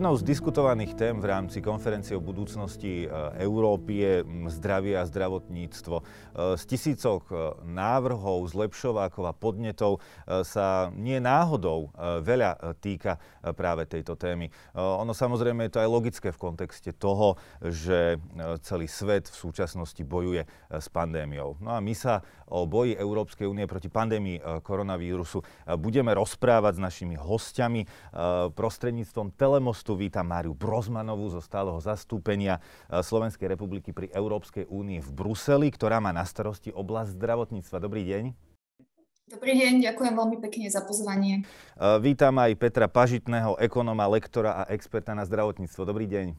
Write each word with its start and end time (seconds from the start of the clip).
Jednou 0.00 0.16
z 0.16 0.32
diskutovaných 0.32 0.96
tém 0.96 1.20
v 1.20 1.28
rámci 1.28 1.60
konferencie 1.60 2.16
o 2.16 2.24
budúcnosti 2.24 3.04
e, 3.04 3.06
Európy 3.44 3.92
je 4.00 4.14
zdravie 4.48 4.96
a 4.96 5.04
zdravotníctvo. 5.04 5.96
E, 6.00 6.04
z 6.56 6.62
tisícok 6.64 7.28
e, 7.28 7.34
návrhov, 7.68 8.48
zlepšovákov 8.48 9.28
a 9.28 9.36
podnetov 9.36 10.00
sa 10.24 10.88
nie 10.96 11.20
náhodou 11.20 11.92
veľa 12.24 12.80
týka 12.80 13.20
práve 13.52 13.84
tejto 13.84 14.16
témy. 14.16 14.48
Ono 14.72 15.12
samozrejme 15.12 15.68
je 15.68 15.72
to 15.76 15.82
aj 15.84 15.92
logické 15.92 16.28
v 16.32 16.40
kontexte 16.48 16.96
toho, 16.96 17.36
že 17.60 18.16
celý 18.64 18.88
svet 18.88 19.28
v 19.28 19.36
súčasnosti 19.36 20.00
bojuje 20.00 20.48
s 20.70 20.86
pandémiou. 20.88 21.60
No 21.60 21.76
a 21.76 21.82
my 21.82 21.92
sa 21.92 22.24
o 22.48 22.64
boji 22.64 22.96
Európskej 22.96 23.44
únie 23.44 23.68
proti 23.68 23.90
pandémii 23.92 24.62
koronavírusu 24.64 25.42
budeme 25.76 26.14
rozprávať 26.14 26.78
s 26.78 26.84
našimi 26.84 27.14
hostiami 27.18 27.84
prostredníctvom 28.54 29.34
telemostu. 29.34 29.89
Vítam 29.94 30.26
Máriu 30.26 30.52
Brozmanovú 30.52 31.30
zo 31.30 31.38
stáleho 31.38 31.78
zastúpenia 31.78 32.58
Slovenskej 32.90 33.46
republiky 33.50 33.94
pri 33.94 34.10
Európskej 34.10 34.66
únii 34.66 35.00
v 35.02 35.10
Bruseli, 35.10 35.70
ktorá 35.70 36.02
má 36.02 36.10
na 36.10 36.26
starosti 36.26 36.74
oblasť 36.74 37.14
zdravotníctva. 37.16 37.76
Dobrý 37.78 38.02
deň. 38.06 38.24
Dobrý 39.30 39.54
deň, 39.62 39.86
ďakujem 39.86 40.14
veľmi 40.18 40.36
pekne 40.42 40.66
za 40.74 40.82
pozvanie. 40.82 41.46
Vítam 42.02 42.34
aj 42.42 42.50
Petra 42.58 42.90
Pažitného, 42.90 43.62
ekonoma, 43.62 44.10
lektora 44.10 44.66
a 44.66 44.74
experta 44.74 45.14
na 45.14 45.22
zdravotníctvo. 45.22 45.86
Dobrý 45.86 46.10
deň. 46.10 46.34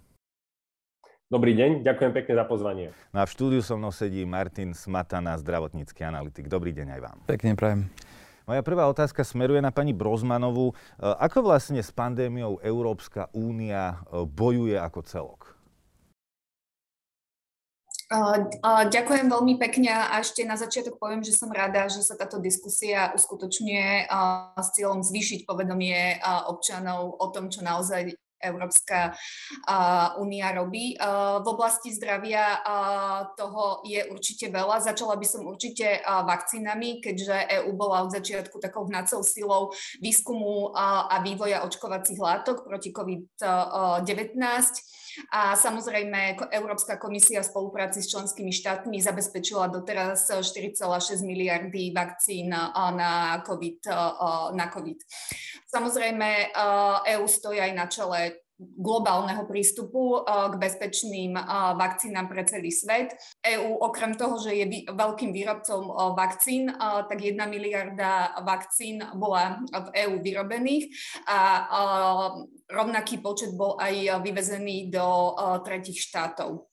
Dobrý 1.31 1.55
deň, 1.55 1.87
ďakujem 1.87 2.11
pekne 2.11 2.33
za 2.35 2.43
pozvanie. 2.43 2.91
No 3.15 3.23
a 3.23 3.25
v 3.25 3.31
štúdiu 3.31 3.63
so 3.63 3.79
mnou 3.79 3.95
sedí 3.95 4.27
Martin 4.27 4.75
Smatana, 4.75 5.39
zdravotnícky 5.39 6.03
analytik. 6.03 6.51
Dobrý 6.51 6.75
deň 6.75 6.99
aj 6.99 6.99
vám. 6.99 7.17
Pekne 7.23 7.55
prajem. 7.55 7.87
Moja 8.49 8.61
prvá 8.65 8.89
otázka 8.89 9.21
smeruje 9.21 9.61
na 9.61 9.69
pani 9.69 9.93
Brozmanovú. 9.93 10.73
Ako 10.97 11.45
vlastne 11.45 11.79
s 11.79 11.93
pandémiou 11.93 12.57
Európska 12.65 13.29
únia 13.31 14.01
bojuje 14.11 14.75
ako 14.75 14.99
celok? 15.05 15.41
Ďakujem 18.91 19.31
veľmi 19.31 19.55
pekne 19.55 19.87
a 19.95 20.20
ešte 20.20 20.43
na 20.43 20.59
začiatok 20.59 20.99
poviem, 20.99 21.23
že 21.23 21.31
som 21.31 21.48
rada, 21.48 21.87
že 21.87 22.03
sa 22.03 22.20
táto 22.20 22.43
diskusia 22.43 23.15
uskutočňuje 23.15 24.11
s 24.59 24.67
cieľom 24.76 24.99
zvýšiť 24.99 25.48
povedomie 25.48 26.20
občanov 26.51 27.15
o 27.23 27.31
tom, 27.31 27.48
čo 27.48 27.63
naozaj 27.63 28.11
Európska 28.41 29.13
únia 30.17 30.51
robí. 30.51 30.97
V 31.41 31.47
oblasti 31.47 31.93
zdravia 31.93 32.59
toho 33.37 33.85
je 33.85 34.03
určite 34.09 34.49
veľa. 34.49 34.81
Začala 34.81 35.15
by 35.15 35.25
som 35.29 35.45
určite 35.48 36.01
vakcínami, 36.03 36.99
keďže 36.99 37.61
EU 37.61 37.71
bola 37.77 38.03
od 38.03 38.11
začiatku 38.11 38.57
takou 38.59 38.89
hnacou 38.89 39.23
silou 39.23 39.70
výskumu 40.01 40.73
a 40.75 41.15
vývoja 41.21 41.63
očkovacích 41.63 42.20
látok 42.20 42.65
proti 42.65 42.89
COVID-19. 42.91 44.37
A 45.31 45.55
samozrejme, 45.55 46.37
Európska 46.51 46.98
komisia 46.98 47.41
v 47.41 47.49
spolupráci 47.49 48.01
s 48.01 48.12
členskými 48.12 48.51
štátmi 48.51 48.98
zabezpečila 49.01 49.67
doteraz 49.70 50.27
4,6 50.27 51.21
miliardy 51.23 51.93
vakcín 51.95 52.49
na 52.51 53.39
COVID. 53.45 53.79
Na 54.55 54.65
COVID. 54.71 54.99
Samozrejme, 55.71 56.51
EÚ 57.07 57.26
stojí 57.27 57.63
aj 57.63 57.71
na 57.71 57.85
čele 57.87 58.40
globálneho 58.62 59.45
prístupu 59.49 60.23
k 60.26 60.54
bezpečným 60.55 61.35
vakcínám 61.76 62.29
pre 62.29 62.45
celý 62.45 62.71
svet. 62.71 63.13
EÚ 63.43 63.81
okrem 63.81 64.16
toho, 64.16 64.40
že 64.40 64.56
je 64.56 64.88
veľkým 64.88 65.35
výrobcom 65.35 66.16
vakcín, 66.16 66.72
tak 66.79 67.19
jedna 67.19 67.50
miliarda 67.50 68.41
vakcín 68.45 69.03
bola 69.17 69.59
v 69.67 69.88
EÚ 70.06 70.16
vyrobených 70.23 70.94
a 71.28 71.39
rovnaký 72.72 73.19
počet 73.19 73.51
bol 73.51 73.75
aj 73.81 74.23
vyvezený 74.23 74.88
do 74.88 75.35
tretich 75.67 75.99
štátov. 75.99 76.70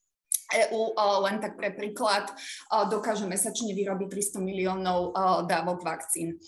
EU 0.48 0.96
len 1.28 1.44
tak 1.44 1.60
pre 1.60 1.76
príklad 1.76 2.32
dokáže 2.88 3.28
mesačne 3.28 3.76
vyrobiť 3.76 4.08
300 4.08 4.40
miliónov 4.40 5.12
dávok 5.44 5.84
vakcín. 5.84 6.40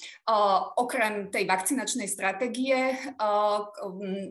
Okrem 0.81 1.29
tej 1.29 1.45
vakcinačnej 1.45 2.09
stratégie 2.09 2.97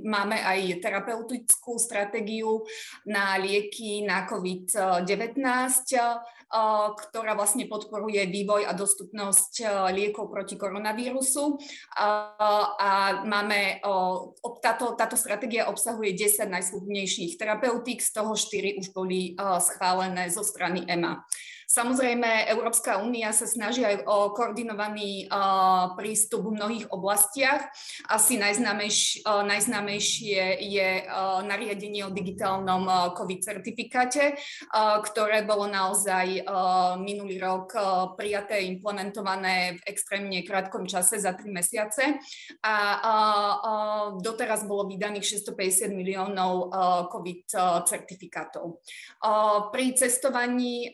máme 0.05 0.37
aj 0.41 0.81
terapeutickú 0.81 1.77
stratégiu 1.77 2.65
na 3.05 3.37
lieky 3.37 4.01
na 4.05 4.25
COVID-19, 4.25 5.05
ktorá 6.97 7.37
vlastne 7.37 7.69
podporuje 7.69 8.25
vývoj 8.25 8.65
a 8.65 8.73
dostupnosť 8.73 9.61
liekov 9.93 10.33
proti 10.33 10.57
koronavírusu. 10.57 11.61
A 11.93 13.21
máme, 13.21 13.77
táto, 14.65 14.97
táto 14.97 15.13
stratégia 15.13 15.69
obsahuje 15.69 16.17
10 16.17 16.49
najslubnejších 16.49 17.37
terapeutík, 17.37 18.01
z 18.01 18.09
toho 18.17 18.33
4 18.33 18.81
už 18.81 18.89
boli 18.97 19.37
schválené 19.59 20.29
zo 20.31 20.43
strany 20.43 20.85
EMA. 20.87 21.25
Samozrejme, 21.69 22.49
Európska 22.49 22.97
únia 22.97 23.29
sa 23.29 23.45
snaží 23.45 23.85
aj 23.85 24.01
o 24.09 24.33
koordinovaný 24.33 25.29
uh, 25.29 25.93
prístup 25.93 26.49
v 26.49 26.57
mnohých 26.57 26.89
oblastiach. 26.89 27.69
Asi 28.09 28.41
najznámejš, 28.41 29.21
uh, 29.21 29.45
najznámejšie 29.45 30.65
je 30.65 31.05
uh, 31.05 31.45
nariadenie 31.45 32.09
o 32.09 32.09
digitálnom 32.09 33.13
COVID 33.13 33.41
certifikáte, 33.45 34.33
ktoré 35.05 35.45
bolo 35.45 35.69
naozaj 35.69 36.41
minulý 37.01 37.37
rok 37.37 37.75
prijaté, 38.17 38.65
implementované 38.65 39.77
v 39.77 39.81
extrémne 39.85 40.41
krátkom 40.41 40.89
čase 40.89 41.21
za 41.21 41.35
tri 41.37 41.51
mesiace. 41.53 42.17
A 42.63 42.75
doteraz 44.19 44.65
bolo 44.65 44.89
vydaných 44.89 45.41
650 45.41 45.93
miliónov 45.93 46.73
COVID 47.13 47.43
certifikátov. 47.85 48.81
Pri 49.73 49.85
cestovaní 49.93 50.93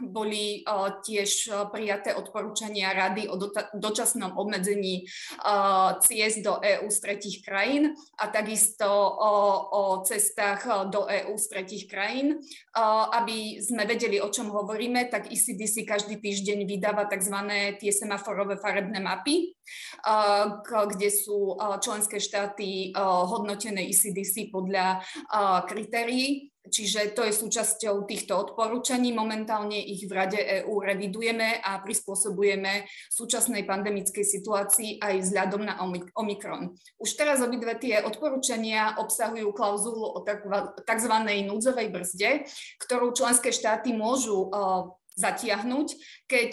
boli 0.00 0.62
eh, 0.62 0.90
tiež 1.04 1.30
eh, 1.48 1.54
prijaté 1.68 2.16
odporúčania 2.16 2.94
Rady 2.94 3.28
o 3.28 3.36
dočasnom 3.76 4.34
obmedzení 4.38 5.04
eh, 5.04 5.88
ciest 6.00 6.40
do 6.42 6.58
EÚ 6.58 6.88
z 6.90 6.98
tretich 7.00 7.36
krajín 7.44 7.92
a 8.18 8.28
takisto 8.30 8.86
o, 8.86 10.02
cestách 10.06 10.88
do 10.88 11.06
EÚ 11.06 11.36
z 11.38 11.46
tretich 11.48 11.84
krajín. 11.90 12.40
Aby 13.12 13.60
sme 13.60 13.84
vedeli, 13.86 14.18
o 14.20 14.28
čom 14.30 14.50
hovoríme, 14.50 15.06
tak 15.10 15.30
ECDC 15.30 15.86
každý 15.86 16.18
týždeň 16.18 16.66
vydáva 16.66 17.06
tzv. 17.10 17.36
tie 17.78 17.90
semaforové 17.92 18.56
farebné 18.56 18.98
mapy, 19.00 19.54
kde 20.64 21.08
sú 21.10 21.58
členské 21.80 22.18
štáty 22.20 22.92
hodnotené 22.96 23.86
ECDC 23.90 24.50
podľa 24.50 25.02
kritérií 25.66 26.53
Čiže 26.64 27.12
to 27.12 27.20
je 27.28 27.36
súčasťou 27.36 28.08
týchto 28.08 28.40
odporúčaní. 28.40 29.12
Momentálne 29.12 29.76
ich 29.76 30.08
v 30.08 30.16
Rade 30.16 30.40
EÚ 30.40 30.80
revidujeme 30.80 31.60
a 31.60 31.76
prispôsobujeme 31.84 32.88
súčasnej 33.12 33.68
pandemickej 33.68 34.24
situácii 34.24 34.96
aj 34.96 35.14
vzhľadom 35.28 35.60
na 35.60 35.76
Omikron. 36.16 36.72
Už 36.96 37.10
teraz 37.20 37.44
obidve 37.44 37.76
tie 37.76 38.00
odporúčania 38.00 38.96
obsahujú 38.96 39.52
klauzulu 39.52 40.16
o 40.16 40.24
tzv. 40.88 41.14
núdzovej 41.44 41.88
brzde, 41.92 42.48
ktorú 42.80 43.12
členské 43.12 43.52
štáty 43.52 43.92
môžu 43.92 44.48
zatiahnuť, 45.14 45.88
keď 46.26 46.52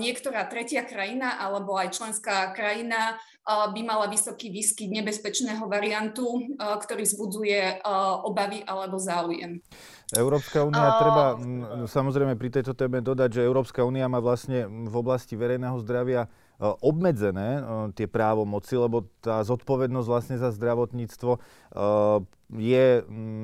niektorá 0.00 0.48
tretia 0.48 0.88
krajina 0.88 1.36
alebo 1.36 1.76
aj 1.76 1.92
členská 1.92 2.48
krajina 2.56 3.20
by 3.46 3.80
mala 3.82 4.06
vysoký 4.06 4.54
výskyt 4.54 4.86
nebezpečného 4.90 5.66
variantu, 5.66 6.46
ktorý 6.58 7.02
vzbudzuje 7.02 7.82
obavy 8.22 8.62
alebo 8.62 9.02
záujem. 9.02 9.58
Európska 10.14 10.62
únia, 10.62 11.00
treba 11.00 11.24
samozrejme 11.90 12.38
pri 12.38 12.60
tejto 12.60 12.76
téme 12.76 13.02
dodať, 13.02 13.40
že 13.40 13.48
Európska 13.48 13.82
únia 13.82 14.06
má 14.06 14.22
vlastne 14.22 14.68
v 14.68 14.94
oblasti 14.94 15.34
verejného 15.34 15.80
zdravia 15.82 16.30
obmedzené 16.60 17.62
tie 17.96 18.06
právomoci, 18.06 18.76
lebo 18.78 19.08
tá 19.22 19.42
zodpovednosť 19.42 20.08
vlastne 20.08 20.36
za 20.38 20.54
zdravotníctvo 20.54 21.40
je 22.52 22.86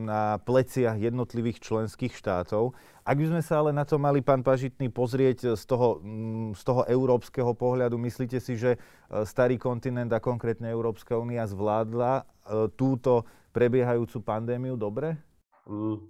na 0.05 0.37
pleciach 0.45 1.01
jednotlivých 1.01 1.65
členských 1.65 2.13
štátov. 2.13 2.77
Ak 3.09 3.17
by 3.17 3.25
sme 3.25 3.43
sa 3.43 3.65
ale 3.65 3.73
na 3.73 3.89
to 3.89 3.97
mali, 3.97 4.21
pán 4.21 4.45
Pažitný, 4.45 4.93
pozrieť 4.93 5.57
z 5.57 5.65
toho, 5.65 6.05
z 6.53 6.63
toho 6.63 6.85
európskeho 6.85 7.57
pohľadu, 7.57 7.97
myslíte 7.97 8.37
si, 8.37 8.61
že 8.61 8.77
starý 9.25 9.57
kontinent 9.57 10.13
a 10.13 10.21
konkrétne 10.21 10.69
Európska 10.69 11.17
únia 11.17 11.49
zvládla 11.49 12.29
túto 12.77 13.25
prebiehajúcu 13.57 14.21
pandémiu 14.21 14.77
dobre? 14.77 15.17
Mm, 15.65 16.05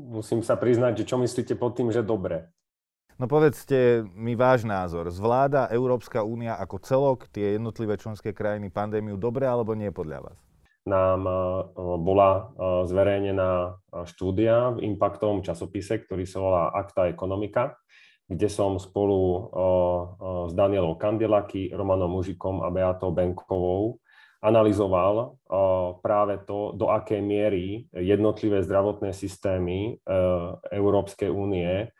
musím 0.00 0.40
sa 0.40 0.56
priznať, 0.56 1.04
že 1.04 1.08
čo 1.12 1.20
myslíte 1.20 1.54
pod 1.60 1.76
tým, 1.76 1.92
že 1.92 2.00
dobre? 2.00 2.48
No 3.20 3.28
povedzte 3.28 4.00
mi 4.16 4.32
váš 4.32 4.64
názor. 4.64 5.12
Zvláda 5.12 5.68
Európska 5.68 6.24
únia 6.24 6.56
ako 6.56 6.80
celok 6.80 7.28
tie 7.28 7.60
jednotlivé 7.60 8.00
členské 8.00 8.32
krajiny 8.32 8.72
pandémiu 8.72 9.20
dobre 9.20 9.44
alebo 9.44 9.76
nie 9.76 9.92
podľa 9.92 10.24
vás? 10.24 10.38
Nám 10.88 11.28
e, 11.28 11.32
bola 12.00 12.30
e, 12.32 12.42
zverejnená 12.88 13.52
e, 13.52 13.70
štúdia 14.08 14.72
v 14.72 14.88
impaktovom 14.88 15.44
časopise, 15.44 16.00
ktorý 16.00 16.24
sa 16.24 16.40
volá 16.40 16.72
Akta 16.72 17.12
ekonomika, 17.12 17.76
kde 18.24 18.48
som 18.48 18.78
spolu 18.78 19.50
s 20.46 20.54
Danielou 20.54 20.94
Kandelaky, 20.94 21.74
Romanom 21.74 22.14
Mužikom 22.14 22.62
a 22.62 22.70
Beatou 22.70 23.10
Benkovou 23.10 23.98
analyzoval 24.38 25.34
práve 25.98 26.38
to, 26.46 26.70
do 26.78 26.94
akej 26.94 27.18
miery 27.26 27.90
jednotlivé 27.90 28.62
zdravotné 28.62 29.10
systémy 29.10 29.98
Európskej 30.70 31.26
únie 31.26 31.90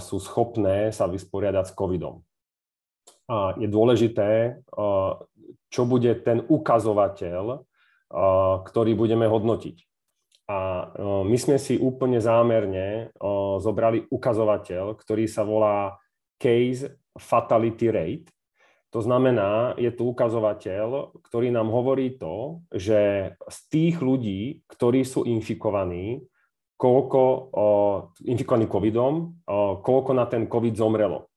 sú 0.00 0.16
schopné 0.20 0.88
sa 0.90 1.04
vysporiadať 1.04 1.64
s 1.68 1.76
covidom. 1.76 2.24
A 3.30 3.54
je 3.60 3.68
dôležité, 3.68 4.58
čo 5.70 5.82
bude 5.86 6.12
ten 6.24 6.42
ukazovateľ, 6.48 7.62
ktorý 8.66 8.92
budeme 8.98 9.30
hodnotiť. 9.30 9.76
A 10.50 10.90
my 11.22 11.36
sme 11.38 11.62
si 11.62 11.78
úplne 11.78 12.18
zámerne 12.18 13.14
zobrali 13.62 14.10
ukazovateľ, 14.10 14.98
ktorý 14.98 15.30
sa 15.30 15.46
volá 15.46 15.94
Case 16.42 16.90
Fatality 17.14 17.86
Rate. 17.86 18.30
To 18.90 18.98
znamená, 18.98 19.78
je 19.78 19.94
to 19.94 20.10
ukazovateľ, 20.10 21.14
ktorý 21.22 21.54
nám 21.54 21.70
hovorí 21.70 22.18
to, 22.18 22.66
že 22.74 23.30
z 23.38 23.58
tých 23.70 24.02
ľudí, 24.02 24.66
ktorí 24.66 25.06
sú 25.06 25.22
infikovaní, 25.22 26.26
koľko 26.80 27.52
infikovaní 28.24 28.64
covidom, 28.64 29.36
koľko 29.84 30.10
na 30.16 30.24
ten 30.24 30.48
covid 30.48 30.72
zomrelo. 30.72 31.28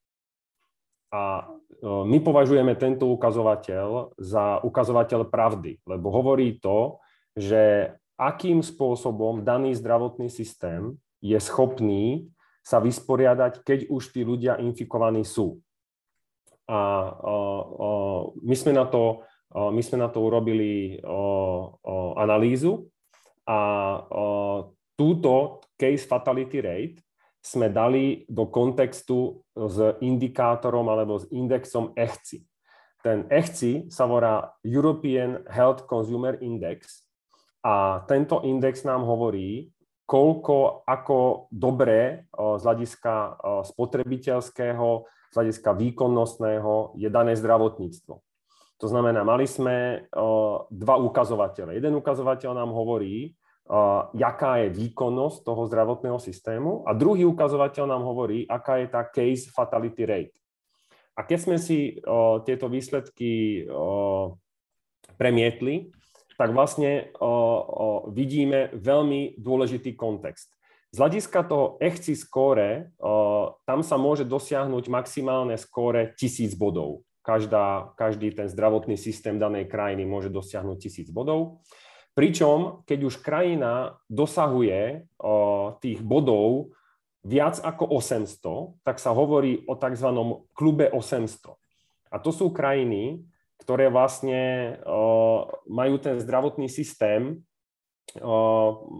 A 1.11 1.51
my 1.83 2.17
považujeme 2.23 2.79
tento 2.79 3.11
ukazovateľ 3.11 4.15
za 4.15 4.63
ukazovateľ 4.63 5.27
pravdy, 5.27 5.83
lebo 5.83 6.15
hovorí 6.15 6.63
to, 6.63 7.03
že 7.35 7.91
akým 8.15 8.63
spôsobom 8.63 9.43
daný 9.43 9.75
zdravotný 9.75 10.31
systém 10.31 10.95
je 11.19 11.35
schopný 11.43 12.31
sa 12.63 12.79
vysporiadať, 12.79 13.67
keď 13.67 13.79
už 13.91 14.15
tí 14.15 14.23
ľudia 14.23 14.63
infikovaní 14.63 15.27
sú. 15.27 15.59
A 16.71 17.11
my 18.39 18.55
sme 18.55 18.71
na 18.71 18.87
to, 18.87 19.27
my 19.51 19.81
sme 19.83 19.99
na 19.99 20.07
to 20.07 20.23
urobili 20.23 21.03
analýzu 22.15 22.87
a 23.43 23.59
túto 25.03 25.59
case 25.75 26.07
fatality 26.07 26.63
rate 26.63 27.03
sme 27.43 27.67
dali 27.67 28.23
do 28.31 28.47
kontextu 28.47 29.43
s 29.51 29.99
indikátorom 29.99 30.87
alebo 30.87 31.19
s 31.19 31.27
indexom 31.27 31.91
EHCI. 31.91 32.39
Ten 33.03 33.27
EHCI 33.27 33.91
sa 33.91 34.07
volá 34.07 34.55
European 34.63 35.43
Health 35.51 35.83
Consumer 35.83 36.39
Index 36.39 37.03
a 37.59 37.99
tento 38.07 38.47
index 38.47 38.87
nám 38.87 39.03
hovorí, 39.03 39.67
koľko, 40.07 40.87
ako 40.87 41.51
dobre 41.51 42.31
z 42.31 42.61
hľadiska 42.63 43.43
spotrebiteľského, 43.75 44.87
z 45.03 45.33
hľadiska 45.35 45.71
výkonnostného 45.75 46.95
je 46.95 47.11
dané 47.11 47.35
zdravotníctvo. 47.35 48.23
To 48.79 48.87
znamená, 48.87 49.27
mali 49.27 49.51
sme 49.51 50.07
dva 50.71 50.95
ukazovatele. 50.95 51.75
Jeden 51.75 51.99
ukazovateľ 51.99 52.55
nám 52.55 52.71
hovorí, 52.71 53.35
jaká 54.13 54.65
je 54.65 54.75
výkonnosť 54.75 55.47
toho 55.47 55.61
zdravotného 55.71 56.19
systému 56.19 56.83
a 56.83 56.91
druhý 56.91 57.23
ukazovateľ 57.23 57.85
nám 57.87 58.03
hovorí, 58.03 58.43
aká 58.43 58.83
je 58.83 58.87
tá 58.91 59.07
case 59.07 59.47
fatality 59.47 60.03
rate. 60.03 60.37
A 61.15 61.23
keď 61.23 61.39
sme 61.39 61.57
si 61.61 62.01
tieto 62.43 62.67
výsledky 62.67 63.63
premietli, 65.15 65.93
tak 66.33 66.51
vlastne 66.51 67.13
vidíme 68.09 68.73
veľmi 68.73 69.37
dôležitý 69.37 69.93
kontext. 69.93 70.49
Z 70.93 71.01
hľadiska 71.01 71.45
toho 71.45 71.77
ECHCI 71.81 72.13
skóre, 72.17 72.93
tam 73.65 73.79
sa 73.81 73.97
môže 73.97 74.25
dosiahnuť 74.25 74.93
maximálne 74.93 75.57
skóre 75.57 76.13
tisíc 76.17 76.53
bodov. 76.53 77.05
Každá, 77.23 77.95
každý 77.95 78.35
ten 78.35 78.51
zdravotný 78.51 78.99
systém 78.99 79.39
danej 79.39 79.71
krajiny 79.71 80.03
môže 80.03 80.27
dosiahnuť 80.27 80.77
tisíc 80.77 81.07
bodov. 81.13 81.63
Pričom, 82.13 82.85
keď 82.85 82.99
už 83.09 83.25
krajina 83.25 83.97
dosahuje 84.05 85.09
tých 85.81 85.99
bodov 86.05 86.77
viac 87.25 87.57
ako 87.57 87.89
800, 87.97 88.85
tak 88.85 89.01
sa 89.01 89.17
hovorí 89.17 89.65
o 89.65 89.73
tzv. 89.73 90.09
klube 90.53 90.93
800. 90.93 91.57
A 92.13 92.21
to 92.21 92.29
sú 92.29 92.53
krajiny, 92.53 93.25
ktoré 93.57 93.89
vlastne 93.89 94.77
majú 95.65 95.95
ten 95.97 96.21
zdravotný 96.21 96.69
systém 96.69 97.41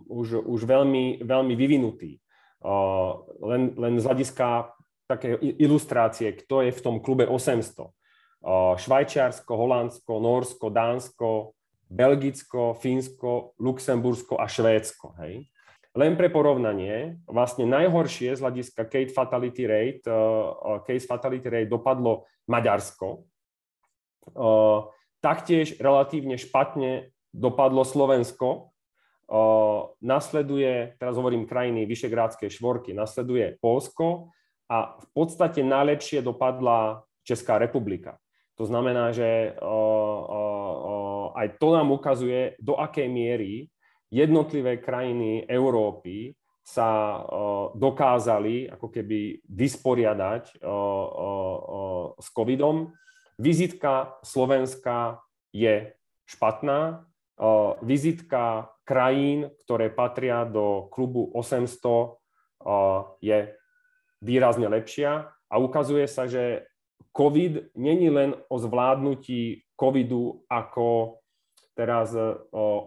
už, 0.10 0.42
už 0.42 0.62
veľmi, 0.66 1.22
veľmi 1.22 1.54
vyvinutý. 1.54 2.18
Len, 3.44 3.64
len 3.78 3.94
z 4.00 4.06
hľadiska 4.08 4.74
také 5.06 5.36
ilustrácie, 5.38 6.32
kto 6.34 6.64
je 6.64 6.72
v 6.72 6.82
tom 6.82 7.04
klube 7.04 7.28
800. 7.28 7.92
O, 8.44 8.76
Švajčiarsko, 8.80 9.52
Holandsko, 9.56 10.20
Norsko, 10.20 10.68
Dánsko, 10.72 11.30
Belgicko, 11.94 12.74
Fínsko, 12.74 13.54
Luxembursko 13.62 14.42
a 14.42 14.50
Švédsko. 14.50 15.14
Hej. 15.22 15.46
Len 15.94 16.18
pre 16.18 16.34
porovnanie, 16.34 17.22
vlastne 17.30 17.70
najhoršie 17.70 18.34
z 18.34 18.42
hľadiska 18.42 18.90
case 18.90 19.14
fatality 19.14 19.70
rate, 19.70 20.02
uh, 20.10 20.82
case 20.90 21.06
fatality 21.06 21.46
rate 21.46 21.70
dopadlo 21.70 22.26
Maďarsko. 22.50 23.30
Uh, 24.34 24.90
taktiež 25.22 25.78
relatívne 25.78 26.42
špatne 26.42 27.14
dopadlo 27.30 27.86
Slovensko. 27.86 28.74
Nasleduje, 30.04 30.94
teraz 31.00 31.16
hovorím 31.18 31.50
krajiny 31.50 31.88
Vyšegrádskej 31.90 32.54
štvorky, 32.54 32.94
nasleduje 32.94 33.58
Polsko 33.58 34.30
a 34.70 35.00
v 35.00 35.08
podstate 35.16 35.66
najlepšie 35.66 36.22
dopadla 36.22 37.02
Česká 37.26 37.58
republika. 37.58 38.22
To 38.62 38.68
znamená, 38.70 39.10
že 39.16 39.58
aj 41.34 41.58
to 41.58 41.74
nám 41.74 41.92
ukazuje, 41.92 42.56
do 42.62 42.78
akej 42.78 43.10
miery 43.10 43.68
jednotlivé 44.14 44.78
krajiny 44.78 45.44
Európy 45.50 46.38
sa 46.64 47.20
dokázali 47.76 48.72
ako 48.72 48.88
keby 48.88 49.44
vysporiadať 49.44 50.64
s 52.16 52.28
covidom. 52.32 52.96
Vizitka 53.36 54.16
Slovenska 54.24 55.20
je 55.52 55.92
špatná. 56.24 57.04
Vizitka 57.84 58.72
krajín, 58.88 59.52
ktoré 59.66 59.92
patria 59.92 60.48
do 60.48 60.88
klubu 60.88 61.34
800, 61.36 62.16
je 63.20 63.52
výrazne 64.24 64.72
lepšia 64.72 65.28
a 65.52 65.56
ukazuje 65.60 66.08
sa, 66.08 66.32
že 66.32 66.64
COVID 67.12 67.76
není 67.76 68.08
len 68.08 68.40
o 68.48 68.56
zvládnutí 68.56 69.68
covidu 69.76 70.48
ako 70.48 71.20
teraz 71.74 72.14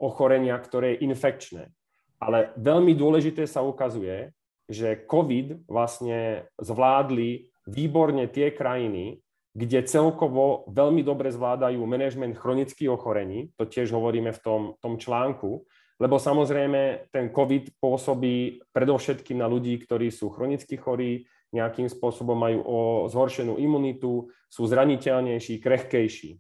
ochorenia, 0.01 0.57
ktoré 0.59 0.95
je 0.95 1.07
infekčné. 1.11 1.71
Ale 2.17 2.55
veľmi 2.57 2.97
dôležité 2.97 3.45
sa 3.45 3.61
ukazuje, 3.61 4.33
že 4.67 5.05
COVID 5.07 5.69
vlastne 5.69 6.49
zvládli 6.59 7.53
výborne 7.67 8.27
tie 8.31 8.51
krajiny, 8.51 9.23
kde 9.57 9.89
celkovo 9.89 10.69
veľmi 10.69 11.01
dobre 11.01 11.33
zvládajú 11.33 11.81
manažment 11.87 12.37
chronických 12.37 12.93
ochorení, 12.93 13.51
to 13.57 13.65
tiež 13.65 13.89
hovoríme 13.95 14.31
v 14.35 14.43
tom, 14.43 14.63
tom 14.85 15.01
článku, 15.01 15.65
lebo 15.97 16.21
samozrejme 16.21 17.09
ten 17.09 17.33
COVID 17.33 17.81
pôsobí 17.81 18.61
predovšetkým 18.77 19.41
na 19.41 19.49
ľudí, 19.49 19.81
ktorí 19.81 20.13
sú 20.13 20.29
chronicky 20.29 20.77
chorí, 20.77 21.25
nejakým 21.57 21.89
spôsobom 21.89 22.37
majú 22.37 22.61
o 22.69 22.79
zhoršenú 23.09 23.57
imunitu, 23.57 24.29
sú 24.53 24.69
zraniteľnejší, 24.69 25.57
krehkejší. 25.57 26.37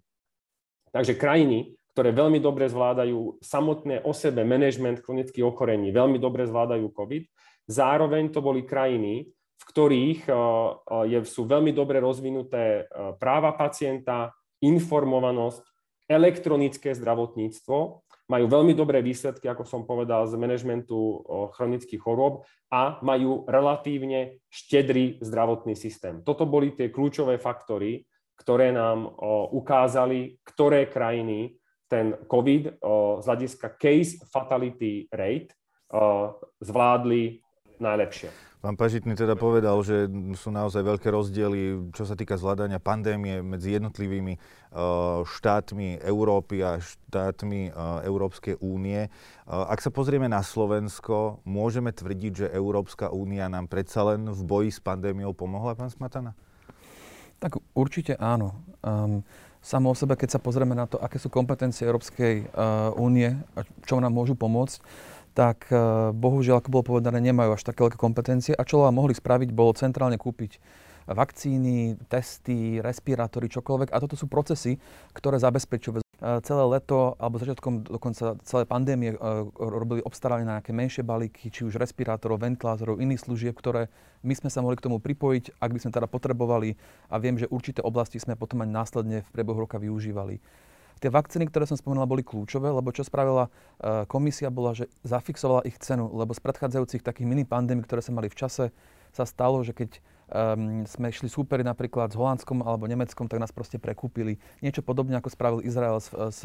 Takže 0.92 1.16
krajiny, 1.16 1.72
ktoré 1.96 2.12
veľmi 2.12 2.44
dobre 2.44 2.68
zvládajú 2.68 3.40
samotné 3.40 4.04
o 4.04 4.12
sebe 4.12 4.44
management 4.44 5.00
chronických 5.00 5.48
ochorení, 5.48 5.88
veľmi 5.96 6.20
dobre 6.20 6.44
zvládajú 6.44 6.92
COVID, 6.92 7.24
zároveň 7.64 8.28
to 8.28 8.44
boli 8.44 8.68
krajiny, 8.68 9.32
v 9.32 9.64
ktorých 9.64 10.28
eh, 10.28 10.36
je, 11.08 11.18
sú 11.24 11.48
veľmi 11.48 11.72
dobre 11.72 12.04
rozvinuté 12.04 12.84
eh, 12.84 13.16
práva 13.16 13.56
pacienta, 13.56 14.36
informovanosť, 14.60 15.64
elektronické 16.04 16.92
zdravotníctvo 16.92 18.04
majú 18.28 18.44
veľmi 18.44 18.76
dobré 18.76 19.00
výsledky, 19.00 19.48
ako 19.48 19.64
som 19.64 19.88
povedal, 19.88 20.28
z 20.28 20.36
manažmentu 20.36 21.22
chronických 21.54 22.02
chorôb 22.02 22.42
a 22.68 22.98
majú 23.00 23.46
relatívne 23.46 24.42
štedrý 24.50 25.22
zdravotný 25.22 25.78
systém. 25.78 26.26
Toto 26.26 26.42
boli 26.42 26.74
tie 26.74 26.90
kľúčové 26.90 27.38
faktory, 27.38 28.02
ktoré 28.34 28.74
nám 28.74 29.06
ukázali, 29.54 30.42
ktoré 30.42 30.90
krajiny 30.90 31.54
ten 31.86 32.18
COVID 32.26 32.82
z 33.20 33.24
hľadiska 33.24 33.78
case 33.78 34.18
fatality 34.30 35.06
rate 35.10 35.54
zvládli 36.60 37.38
najlepšie. 37.78 38.46
Pán 38.56 38.74
Pažitný 38.74 39.14
teda 39.14 39.38
povedal, 39.38 39.78
že 39.86 40.10
sú 40.34 40.50
naozaj 40.50 40.82
veľké 40.82 41.06
rozdiely, 41.06 41.92
čo 41.94 42.02
sa 42.02 42.18
týka 42.18 42.34
zvládania 42.34 42.82
pandémie 42.82 43.38
medzi 43.38 43.78
jednotlivými 43.78 44.34
e, 44.34 44.38
štátmi 45.22 46.02
Európy 46.02 46.66
a 46.66 46.82
štátmi 46.82 47.70
Európskej 48.02 48.58
únie. 48.58 49.06
Ak 49.46 49.78
sa 49.78 49.94
pozrieme 49.94 50.26
na 50.26 50.42
Slovensko, 50.42 51.46
môžeme 51.46 51.94
tvrdiť, 51.94 52.32
že 52.32 52.46
Európska 52.50 53.14
únia 53.14 53.46
nám 53.46 53.70
predsa 53.70 54.02
len 54.02 54.26
v 54.34 54.40
boji 54.42 54.70
s 54.74 54.82
pandémiou 54.82 55.30
pomohla, 55.30 55.78
pán 55.78 55.92
Smatana? 55.92 56.34
Tak 57.38 57.60
určite 57.76 58.18
áno. 58.18 58.66
Um, 58.82 59.22
samo 59.66 59.90
o 59.90 59.98
sebe, 59.98 60.14
keď 60.14 60.38
sa 60.38 60.40
pozrieme 60.40 60.78
na 60.78 60.86
to, 60.86 61.02
aké 61.02 61.18
sú 61.18 61.26
kompetencie 61.26 61.82
Európskej 61.82 62.46
uh, 62.46 62.94
únie 62.94 63.34
a 63.58 63.66
čo 63.82 63.98
nám 63.98 64.14
môžu 64.14 64.38
pomôcť, 64.38 64.78
tak 65.34 65.66
uh, 65.74 66.14
bohužiaľ, 66.14 66.62
ako 66.62 66.70
bolo 66.70 66.84
povedané, 66.94 67.18
nemajú 67.18 67.58
až 67.58 67.66
také 67.66 67.82
veľké 67.82 67.98
kompetencie. 67.98 68.54
A 68.54 68.62
čo 68.62 68.86
mohli 68.94 69.18
spraviť, 69.18 69.50
bolo 69.50 69.74
centrálne 69.74 70.14
kúpiť 70.14 70.62
vakcíny, 71.10 71.98
testy, 72.06 72.78
respirátory, 72.78 73.50
čokoľvek. 73.50 73.90
A 73.94 74.02
toto 74.02 74.14
sú 74.14 74.30
procesy, 74.30 74.78
ktoré 75.14 75.38
zabezpečujú 75.38 76.05
celé 76.20 76.64
leto 76.64 77.12
alebo 77.20 77.36
začiatkom 77.36 77.84
dokonca 77.84 78.40
celé 78.48 78.64
pandémie 78.64 79.12
e, 79.12 79.18
robili 79.60 80.00
obstarávanie 80.00 80.48
na 80.48 80.54
nejaké 80.58 80.72
menšie 80.72 81.02
balíky, 81.04 81.52
či 81.52 81.68
už 81.68 81.76
respirátorov, 81.76 82.40
ventilátorov, 82.40 82.96
iných 83.04 83.20
služieb, 83.20 83.52
ktoré 83.52 83.92
my 84.24 84.32
sme 84.32 84.48
sa 84.48 84.64
mohli 84.64 84.80
k 84.80 84.88
tomu 84.88 84.96
pripojiť, 84.96 85.60
ak 85.60 85.70
by 85.76 85.78
sme 85.84 85.92
teda 85.92 86.08
potrebovali 86.08 86.72
a 87.12 87.20
viem, 87.20 87.36
že 87.36 87.52
určité 87.52 87.84
oblasti 87.84 88.16
sme 88.16 88.32
potom 88.32 88.64
aj 88.64 88.70
následne 88.72 89.28
v 89.28 89.32
priebehu 89.32 89.68
roka 89.68 89.76
využívali. 89.76 90.40
Tie 90.96 91.12
vakcíny, 91.12 91.52
ktoré 91.52 91.68
som 91.68 91.76
spomenula, 91.76 92.08
boli 92.08 92.24
kľúčové, 92.24 92.72
lebo 92.72 92.88
čo 92.88 93.04
spravila 93.04 93.52
e, 93.52 94.08
komisia, 94.08 94.48
bola, 94.48 94.72
že 94.72 94.88
zafixovala 95.04 95.68
ich 95.68 95.76
cenu, 95.76 96.08
lebo 96.16 96.32
z 96.32 96.40
predchádzajúcich 96.40 97.04
takých 97.04 97.28
mini 97.28 97.44
pandémií, 97.44 97.84
ktoré 97.84 98.00
sa 98.00 98.16
mali 98.16 98.32
v 98.32 98.40
čase, 98.40 98.72
sa 99.12 99.24
stalo, 99.28 99.60
že 99.60 99.76
keď 99.76 100.00
um, 100.30 100.82
sme 100.86 101.10
išli 101.10 101.30
súperi 101.30 101.62
napríklad 101.62 102.10
s 102.10 102.18
Holandskom 102.18 102.62
alebo 102.62 102.90
Nemeckom, 102.90 103.30
tak 103.30 103.38
nás 103.38 103.54
proste 103.54 103.78
prekúpili. 103.78 104.38
Niečo 104.62 104.82
podobne 104.82 105.18
ako 105.18 105.30
spravil 105.30 105.60
Izrael 105.62 105.98
s, 106.02 106.10
s, 106.10 106.40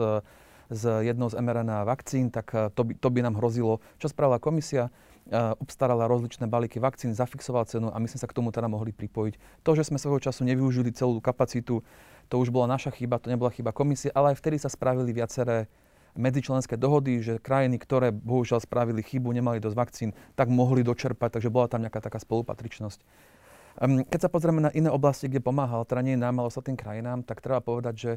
s 0.70 0.84
jednou 0.86 1.28
z 1.30 1.38
mRNA 1.42 1.84
vakcín, 1.84 2.30
tak 2.30 2.54
eh, 2.54 2.70
to 2.72 2.82
by, 2.88 2.94
to 2.96 3.08
by 3.10 3.20
nám 3.26 3.36
hrozilo. 3.38 3.82
Čo 3.98 4.12
spravila 4.12 4.42
komisia? 4.42 4.94
Uh, 5.22 5.54
obstarala 5.62 6.10
rozličné 6.10 6.50
balíky 6.50 6.82
vakcín, 6.82 7.14
zafixovala 7.14 7.70
cenu 7.70 7.94
a 7.94 7.98
my 8.02 8.10
sme 8.10 8.20
sa 8.20 8.26
k 8.26 8.34
tomu 8.34 8.50
teda 8.50 8.66
mohli 8.66 8.90
pripojiť. 8.90 9.62
To, 9.62 9.78
že 9.78 9.86
sme 9.86 10.02
svojho 10.02 10.18
času 10.18 10.42
nevyužili 10.50 10.90
celú 10.98 11.22
kapacitu, 11.22 11.86
to 12.26 12.36
už 12.42 12.50
bola 12.50 12.66
naša 12.66 12.90
chyba, 12.90 13.22
to 13.22 13.30
nebola 13.30 13.54
chyba 13.54 13.70
komisie, 13.70 14.10
ale 14.18 14.34
aj 14.34 14.42
vtedy 14.42 14.58
sa 14.58 14.66
spravili 14.66 15.14
viaceré 15.14 15.70
medzičlenské 16.18 16.76
dohody, 16.76 17.24
že 17.24 17.40
krajiny, 17.40 17.80
ktoré 17.80 18.12
bohužiaľ 18.12 18.66
spravili 18.66 19.00
chybu, 19.06 19.32
nemali 19.32 19.64
dosť 19.64 19.78
vakcín, 19.78 20.10
tak 20.36 20.52
mohli 20.52 20.84
dočerpať, 20.84 21.40
takže 21.40 21.54
bola 21.54 21.72
tam 21.72 21.86
nejaká 21.86 22.04
taká 22.04 22.20
spolupatričnosť. 22.20 23.00
Keď 23.80 24.20
sa 24.20 24.30
pozrieme 24.30 24.60
na 24.60 24.72
iné 24.76 24.92
oblasti, 24.92 25.32
kde 25.32 25.40
pomáhal, 25.40 25.88
teda 25.88 26.04
nie 26.04 26.20
nám, 26.20 26.44
ale 26.44 26.52
ostatným 26.52 26.76
krajinám, 26.76 27.24
tak 27.24 27.40
treba 27.40 27.64
povedať, 27.64 27.96
že 27.96 28.12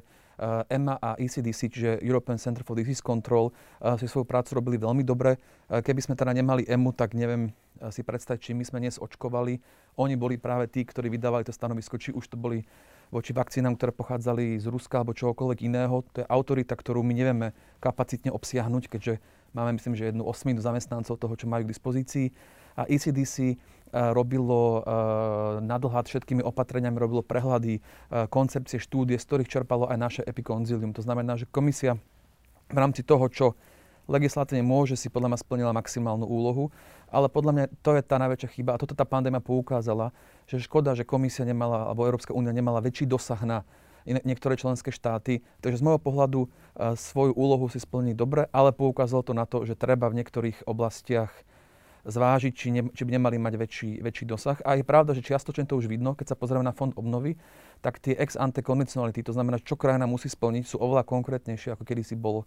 EMA 0.67 0.99
a 0.99 1.15
ECDC, 1.15 1.61
čiže 1.71 1.91
European 2.03 2.43
Center 2.43 2.67
for 2.67 2.75
Disease 2.75 2.99
Control, 2.99 3.55
si 3.95 4.11
svoju 4.11 4.27
prácu 4.27 4.59
robili 4.59 4.83
veľmi 4.83 5.07
dobre. 5.07 5.39
Keby 5.71 6.01
sme 6.03 6.19
teda 6.19 6.35
nemali 6.35 6.67
EMU, 6.67 6.91
tak 6.91 7.15
neviem 7.15 7.55
si 7.95 8.03
predstaviť, 8.03 8.51
či 8.51 8.53
my 8.59 8.67
sme 8.67 8.83
dnes 8.83 8.99
očkovali. 8.99 9.63
Oni 9.95 10.19
boli 10.19 10.43
práve 10.43 10.67
tí, 10.67 10.83
ktorí 10.83 11.07
vydávali 11.07 11.47
to 11.47 11.55
stanovisko, 11.55 12.03
či 12.03 12.11
už 12.11 12.35
to 12.35 12.35
boli 12.35 12.67
voči 13.15 13.31
vakcínám, 13.31 13.79
ktoré 13.79 13.95
pochádzali 13.95 14.59
z 14.59 14.67
Ruska 14.67 14.99
alebo 14.99 15.15
čohokoľvek 15.15 15.71
iného. 15.71 16.03
To 16.19 16.27
je 16.27 16.27
autorita, 16.27 16.75
ktorú 16.75 17.07
my 17.07 17.15
nevieme 17.15 17.55
kapacitne 17.79 18.35
obsiahnuť, 18.35 18.91
keďže 18.91 19.23
máme, 19.55 19.79
myslím, 19.79 19.95
že 19.95 20.11
jednu 20.11 20.27
osminu 20.27 20.59
zamestnancov 20.59 21.15
toho, 21.15 21.35
čo 21.39 21.47
majú 21.47 21.63
k 21.63 21.71
dispozícii. 21.71 22.35
A 22.75 22.91
ECDC 22.91 23.55
robilo 23.95 24.83
nadlhad 25.63 26.11
všetkými 26.11 26.43
opatreniami, 26.43 26.99
robilo 26.99 27.23
prehľady, 27.23 27.79
koncepcie, 28.27 28.83
štúdie, 28.83 29.15
z 29.15 29.27
ktorých 29.31 29.47
čerpalo 29.47 29.87
aj 29.87 29.99
naše 30.03 30.23
epikonzilium. 30.27 30.91
To 30.99 31.07
znamená, 31.07 31.39
že 31.39 31.47
komisia 31.47 31.95
v 32.67 32.79
rámci 32.83 33.07
toho, 33.07 33.31
čo 33.31 33.47
legislatívne 34.11 34.67
môže, 34.67 34.99
si 34.99 35.07
podľa 35.07 35.33
mňa 35.33 35.39
splnila 35.41 35.73
maximálnu 35.73 36.27
úlohu, 36.27 36.75
ale 37.09 37.31
podľa 37.31 37.53
mňa 37.55 37.65
to 37.81 37.95
je 37.95 38.03
tá 38.03 38.19
najväčšia 38.19 38.49
chyba 38.51 38.71
a 38.75 38.81
toto 38.83 38.99
tá 38.99 39.07
pandémia 39.07 39.39
poukázala, 39.39 40.11
že 40.51 40.59
škoda, 40.59 40.99
že 40.99 41.07
komisia 41.07 41.47
nemala, 41.47 41.87
alebo 41.89 42.05
Európska 42.05 42.35
únia 42.35 42.53
nemala 42.53 42.83
väčší 42.83 43.07
dosah 43.07 43.39
na 43.47 43.63
niektoré 44.05 44.61
členské 44.61 44.93
štáty. 44.93 45.41
Takže 45.65 45.81
z 45.81 45.85
môjho 45.87 46.03
pohľadu 46.03 46.41
svoju 46.99 47.33
úlohu 47.33 47.73
si 47.73 47.81
splní 47.81 48.13
dobre, 48.13 48.51
ale 48.53 48.77
poukázalo 48.77 49.25
to 49.25 49.33
na 49.33 49.49
to, 49.49 49.65
že 49.65 49.79
treba 49.79 50.13
v 50.13 50.21
niektorých 50.21 50.69
oblastiach 50.69 51.33
zvážiť, 52.05 52.53
či, 52.53 52.69
ne, 52.71 52.83
či 52.93 53.03
by 53.09 53.17
nemali 53.17 53.37
mať 53.41 53.55
väčší, 53.57 53.91
väčší 54.05 54.25
dosah. 54.29 54.61
A 54.63 54.77
je 54.77 54.85
pravda, 54.85 55.17
že 55.17 55.25
čiastočne 55.25 55.65
to 55.65 55.81
už 55.81 55.89
vidno, 55.89 56.13
keď 56.13 56.33
sa 56.33 56.37
pozrieme 56.37 56.65
na 56.65 56.77
fond 56.77 56.93
obnovy, 56.95 57.41
tak 57.81 58.01
tie 58.01 58.13
ex 58.17 58.37
ante 58.37 58.61
kondicionality, 58.61 59.25
to 59.25 59.33
znamená, 59.33 59.61
čo 59.61 59.77
krajina 59.77 60.05
musí 60.05 60.29
splniť, 60.29 60.65
sú 60.69 60.77
oveľa 60.81 61.05
konkrétnejšie, 61.09 61.77
ako 61.77 61.85
kedy 61.85 62.03
si 62.05 62.17
bolo. 62.17 62.45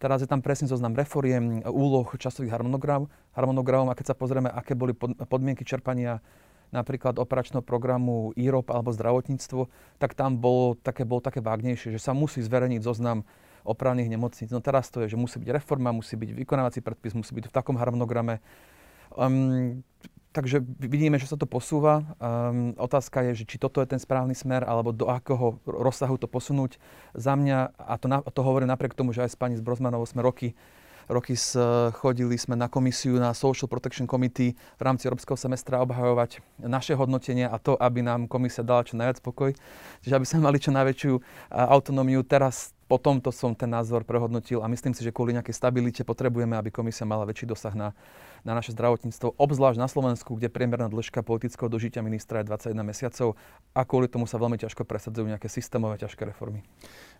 Teraz 0.00 0.24
je 0.24 0.28
tam 0.28 0.40
presný 0.40 0.72
zoznam 0.72 0.96
reforiem, 0.96 1.60
úloh, 1.68 2.08
časových 2.16 2.56
harmonogram, 2.56 3.04
harmonogramov 3.36 3.92
a 3.92 3.98
keď 3.98 4.12
sa 4.12 4.16
pozrieme, 4.16 4.48
aké 4.48 4.72
boli 4.72 4.96
podmienky 4.96 5.60
čerpania 5.60 6.24
napríklad 6.72 7.18
operačného 7.20 7.60
programu 7.60 8.32
IROP 8.38 8.72
alebo 8.72 8.94
zdravotníctvo, 8.94 9.68
tak 10.00 10.16
tam 10.16 10.38
bolo 10.38 10.78
také, 10.78 11.04
bolo 11.04 11.20
také 11.20 11.44
vágnejšie, 11.44 11.92
že 11.92 12.00
sa 12.00 12.16
musí 12.16 12.40
zverejniť 12.40 12.80
zoznam 12.80 13.26
opravných 13.66 14.08
nemocníc. 14.08 14.48
No 14.48 14.64
teraz 14.64 14.88
to 14.88 15.04
je, 15.04 15.12
že 15.12 15.20
musí 15.20 15.36
byť 15.36 15.50
reforma, 15.52 15.92
musí 15.92 16.16
byť 16.16 16.32
vykonávací 16.32 16.80
predpis, 16.80 17.12
musí 17.12 17.36
byť 17.36 17.52
v 17.52 17.54
takom 17.54 17.76
harmonograme. 17.76 18.40
Um, 19.14 19.82
takže 20.30 20.62
vidíme, 20.78 21.18
že 21.18 21.26
sa 21.26 21.34
to 21.34 21.46
posúva. 21.46 22.06
Um, 22.22 22.74
otázka 22.78 23.26
je, 23.30 23.42
že 23.42 23.44
či 23.46 23.56
toto 23.58 23.82
je 23.82 23.90
ten 23.90 23.98
správny 23.98 24.34
smer, 24.34 24.62
alebo 24.62 24.94
do 24.94 25.10
akého 25.10 25.58
rozsahu 25.66 26.18
to 26.18 26.30
posunúť. 26.30 26.78
Za 27.14 27.34
mňa, 27.34 27.74
a 27.74 27.94
to, 27.98 28.06
na, 28.06 28.22
to 28.22 28.40
hovorím 28.46 28.70
napriek 28.70 28.94
tomu, 28.94 29.10
že 29.10 29.26
aj 29.26 29.34
s 29.34 29.38
pani 29.38 29.58
Brozmanovou 29.58 30.06
sme 30.06 30.22
roky 30.22 30.54
roky 31.10 31.34
s, 31.34 31.58
chodili 31.98 32.38
sme 32.38 32.54
na 32.54 32.70
komisiu, 32.70 33.18
na 33.18 33.34
Social 33.34 33.66
Protection 33.66 34.06
Committee 34.06 34.54
v 34.54 34.82
rámci 34.82 35.10
Európskeho 35.10 35.34
semestra 35.34 35.82
obhajovať 35.82 36.38
naše 36.62 36.94
hodnotenie 36.94 37.50
a 37.50 37.58
to, 37.58 37.74
aby 37.74 38.00
nám 38.00 38.30
komisia 38.30 38.62
dala 38.62 38.86
čo 38.86 38.94
najviac 38.94 39.18
pokoj. 39.18 39.50
Čiže 40.06 40.14
aby 40.14 40.26
sme 40.26 40.46
mali 40.46 40.62
čo 40.62 40.70
najväčšiu 40.70 41.12
autonómiu. 41.50 42.22
Teraz 42.22 42.70
po 42.90 42.98
tomto 42.98 43.30
som 43.30 43.54
ten 43.54 43.70
názor 43.70 44.02
prehodnotil 44.02 44.58
a 44.58 44.66
myslím 44.66 44.98
si, 44.98 45.06
že 45.06 45.14
kvôli 45.14 45.30
nejakej 45.38 45.54
stabilite 45.54 46.02
potrebujeme, 46.02 46.58
aby 46.58 46.74
komisia 46.74 47.06
mala 47.06 47.22
väčší 47.22 47.46
dosah 47.46 47.70
na, 47.78 47.94
na 48.42 48.58
naše 48.58 48.74
zdravotníctvo, 48.74 49.38
obzvlášť 49.38 49.78
na 49.78 49.86
Slovensku, 49.86 50.34
kde 50.34 50.50
priemerná 50.50 50.90
dĺžka 50.90 51.22
politického 51.22 51.70
dožitia 51.70 52.02
ministra 52.02 52.42
je 52.42 52.50
21 52.50 52.82
mesiacov 52.82 53.38
a 53.78 53.86
kvôli 53.86 54.10
tomu 54.10 54.26
sa 54.26 54.42
veľmi 54.42 54.58
ťažko 54.58 54.82
presadzujú 54.82 55.30
nejaké 55.30 55.46
systémové 55.46 56.02
ťažké 56.02 56.26
reformy. 56.26 56.66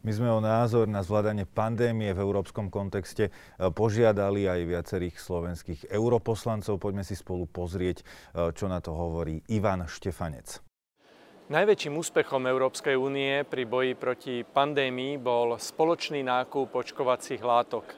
My 0.02 0.10
sme 0.10 0.34
o 0.34 0.42
názor 0.42 0.90
na 0.90 1.06
zvládanie 1.06 1.46
pandémie 1.46 2.10
v 2.10 2.18
európskom 2.18 2.66
kontexte 2.66 3.30
e, 3.30 3.32
požiadali 3.70 4.50
aj 4.50 4.66
viacerých 4.66 5.22
slovenských 5.22 5.80
europoslancov. 5.94 6.82
Poďme 6.82 7.06
si 7.06 7.14
spolu 7.14 7.46
pozrieť, 7.46 8.02
e, 8.02 8.50
čo 8.50 8.66
na 8.66 8.82
to 8.82 8.90
hovorí 8.90 9.46
Ivan 9.46 9.86
Štefanec. 9.86 10.69
Najväčším 11.50 11.98
úspechom 11.98 12.46
Európskej 12.46 12.94
únie 12.94 13.42
pri 13.42 13.66
boji 13.66 13.98
proti 13.98 14.46
pandémii 14.46 15.18
bol 15.18 15.58
spoločný 15.58 16.22
nákup 16.22 16.70
očkovacích 16.70 17.42
látok. 17.42 17.90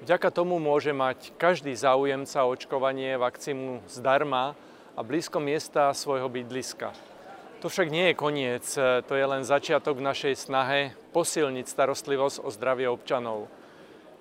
Vďaka 0.00 0.32
tomu 0.32 0.56
môže 0.56 0.96
mať 0.96 1.36
každý 1.36 1.76
záujemca 1.76 2.48
očkovanie 2.48 3.20
vakcínu 3.20 3.84
zdarma 3.92 4.56
a 4.96 5.04
blízko 5.04 5.36
miesta 5.36 5.92
svojho 5.92 6.32
bydliska. 6.32 6.96
To 7.60 7.68
však 7.68 7.92
nie 7.92 8.08
je 8.08 8.14
koniec, 8.16 8.64
to 9.04 9.12
je 9.12 9.26
len 9.28 9.44
začiatok 9.44 10.00
našej 10.00 10.40
snahe 10.40 10.96
posilniť 11.12 11.68
starostlivosť 11.68 12.40
o 12.40 12.48
zdravie 12.48 12.88
občanov. 12.88 13.52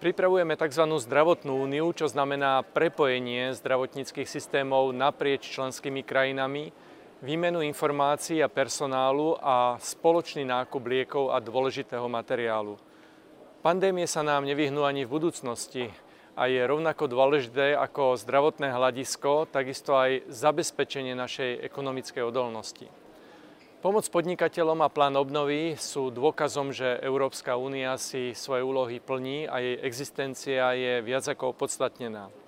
Pripravujeme 0.04 0.60
tzv. 0.60 0.84
zdravotnú 1.00 1.56
úniu, 1.56 1.88
čo 1.96 2.12
znamená 2.12 2.68
prepojenie 2.68 3.56
zdravotníckých 3.56 4.28
systémov 4.28 4.92
naprieč 4.92 5.48
členskými 5.48 6.04
krajinami, 6.04 6.76
výmenu 7.24 7.64
informácií 7.64 8.44
a 8.44 8.52
personálu 8.52 9.40
a 9.40 9.80
spoločný 9.80 10.44
nákup 10.44 10.84
liekov 10.84 11.32
a 11.32 11.40
dôležitého 11.40 12.04
materiálu. 12.12 12.76
Pandémie 13.64 14.04
sa 14.12 14.28
nám 14.28 14.44
nevyhnú 14.44 14.84
ani 14.84 15.08
v 15.08 15.14
budúcnosti 15.16 15.88
a 16.36 16.52
je 16.52 16.60
rovnako 16.60 17.08
dôležité 17.08 17.80
ako 17.80 18.20
zdravotné 18.20 18.76
hľadisko, 18.76 19.48
takisto 19.48 19.96
aj 19.96 20.28
zabezpečenie 20.28 21.16
našej 21.16 21.64
ekonomickej 21.64 22.28
odolnosti. 22.28 22.92
Pomoc 23.80 24.04
podnikateľom 24.12 24.84
a 24.84 24.92
plán 24.92 25.16
obnovy 25.16 25.80
sú 25.80 26.12
dôkazom, 26.12 26.76
že 26.76 27.00
Európska 27.00 27.56
únia 27.56 27.96
si 27.96 28.36
svoje 28.36 28.68
úlohy 28.68 29.00
plní 29.00 29.48
a 29.48 29.64
jej 29.64 29.80
existencia 29.80 30.76
je 30.76 31.00
viac 31.00 31.24
ako 31.32 31.56
opodstatnená. 31.56 32.43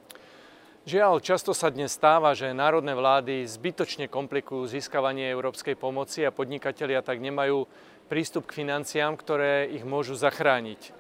Žiaľ, 0.86 1.18
často 1.18 1.50
sa 1.58 1.74
dnes 1.74 1.98
stáva, 1.98 2.38
že 2.38 2.54
národné 2.54 2.94
vlády 2.94 3.42
zbytočne 3.50 4.06
komplikujú 4.06 4.70
získavanie 4.70 5.26
európskej 5.34 5.74
pomoci 5.74 6.22
a 6.22 6.30
podnikatelia 6.30 7.02
tak 7.02 7.18
nemajú 7.26 7.66
prístup 8.06 8.46
k 8.46 8.62
financiám, 8.62 9.18
ktoré 9.18 9.66
ich 9.74 9.82
môžu 9.82 10.14
zachrániť. 10.14 10.94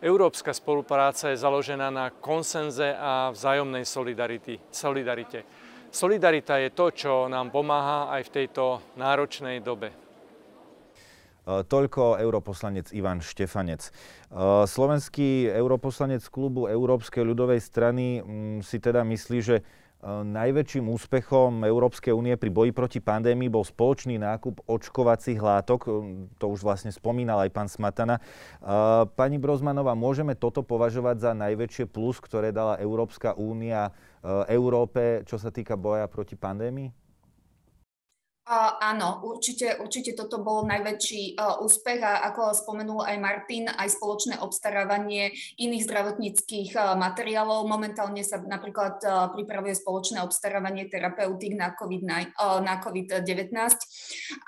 Európska 0.00 0.56
spolupráca 0.56 1.28
je 1.28 1.44
založená 1.44 1.92
na 1.92 2.08
konsenze 2.08 2.96
a 2.96 3.28
vzájomnej 3.28 3.84
solidarite. 3.84 4.64
Solidarita 5.92 6.56
je 6.64 6.70
to, 6.72 6.86
čo 6.88 7.28
nám 7.28 7.52
pomáha 7.52 8.08
aj 8.08 8.32
v 8.32 8.32
tejto 8.32 8.80
náročnej 8.96 9.60
dobe. 9.60 10.07
E, 11.48 11.64
toľko 11.64 12.20
europoslanec 12.20 12.92
Ivan 12.92 13.24
Štefanec. 13.24 13.88
E, 13.88 13.90
slovenský 14.68 15.48
europoslanec 15.48 16.20
klubu 16.28 16.68
Európskej 16.68 17.24
ľudovej 17.24 17.64
strany 17.64 18.20
mm, 18.20 18.60
si 18.60 18.76
teda 18.76 19.00
myslí, 19.08 19.40
že 19.40 19.56
najväčším 20.06 20.86
úspechom 20.94 21.66
Európskej 21.66 22.14
únie 22.14 22.38
pri 22.38 22.54
boji 22.54 22.70
proti 22.70 23.02
pandémii 23.02 23.50
bol 23.50 23.66
spoločný 23.66 24.14
nákup 24.14 24.62
očkovacích 24.70 25.42
látok. 25.42 25.90
To 26.38 26.46
už 26.54 26.62
vlastne 26.62 26.94
spomínal 26.94 27.42
aj 27.42 27.50
pán 27.50 27.66
Smatana. 27.66 28.22
Pani 29.18 29.42
Brozmanová, 29.42 29.98
môžeme 29.98 30.38
toto 30.38 30.62
považovať 30.62 31.16
za 31.18 31.32
najväčšie 31.34 31.90
plus, 31.90 32.22
ktoré 32.22 32.54
dala 32.54 32.78
Európska 32.78 33.34
únia 33.34 33.90
Európe, 34.46 35.26
čo 35.26 35.34
sa 35.34 35.50
týka 35.50 35.74
boja 35.74 36.06
proti 36.06 36.38
pandémii? 36.38 36.94
Uh, 38.48 38.80
áno, 38.80 39.20
určite, 39.28 39.76
určite 39.76 40.16
toto 40.16 40.40
bol 40.40 40.64
najväčší 40.64 41.36
uh, 41.36 41.60
úspech 41.60 42.00
a 42.00 42.24
ako 42.32 42.56
spomenul 42.56 43.04
aj 43.04 43.20
Martin, 43.20 43.68
aj 43.68 43.92
spoločné 43.92 44.40
obstarávanie 44.40 45.36
iných 45.60 45.84
zdravotníckých 45.84 46.72
uh, 46.72 46.96
materiálov. 46.96 47.68
Momentálne 47.68 48.24
sa 48.24 48.40
napríklad 48.40 49.04
uh, 49.04 49.28
pripravuje 49.36 49.76
spoločné 49.76 50.24
obstarávanie 50.24 50.88
terapeutík 50.88 51.60
na, 51.60 51.76
COVID, 51.76 52.08
uh, 52.08 52.64
na 52.64 52.80
COVID-19 52.80 53.52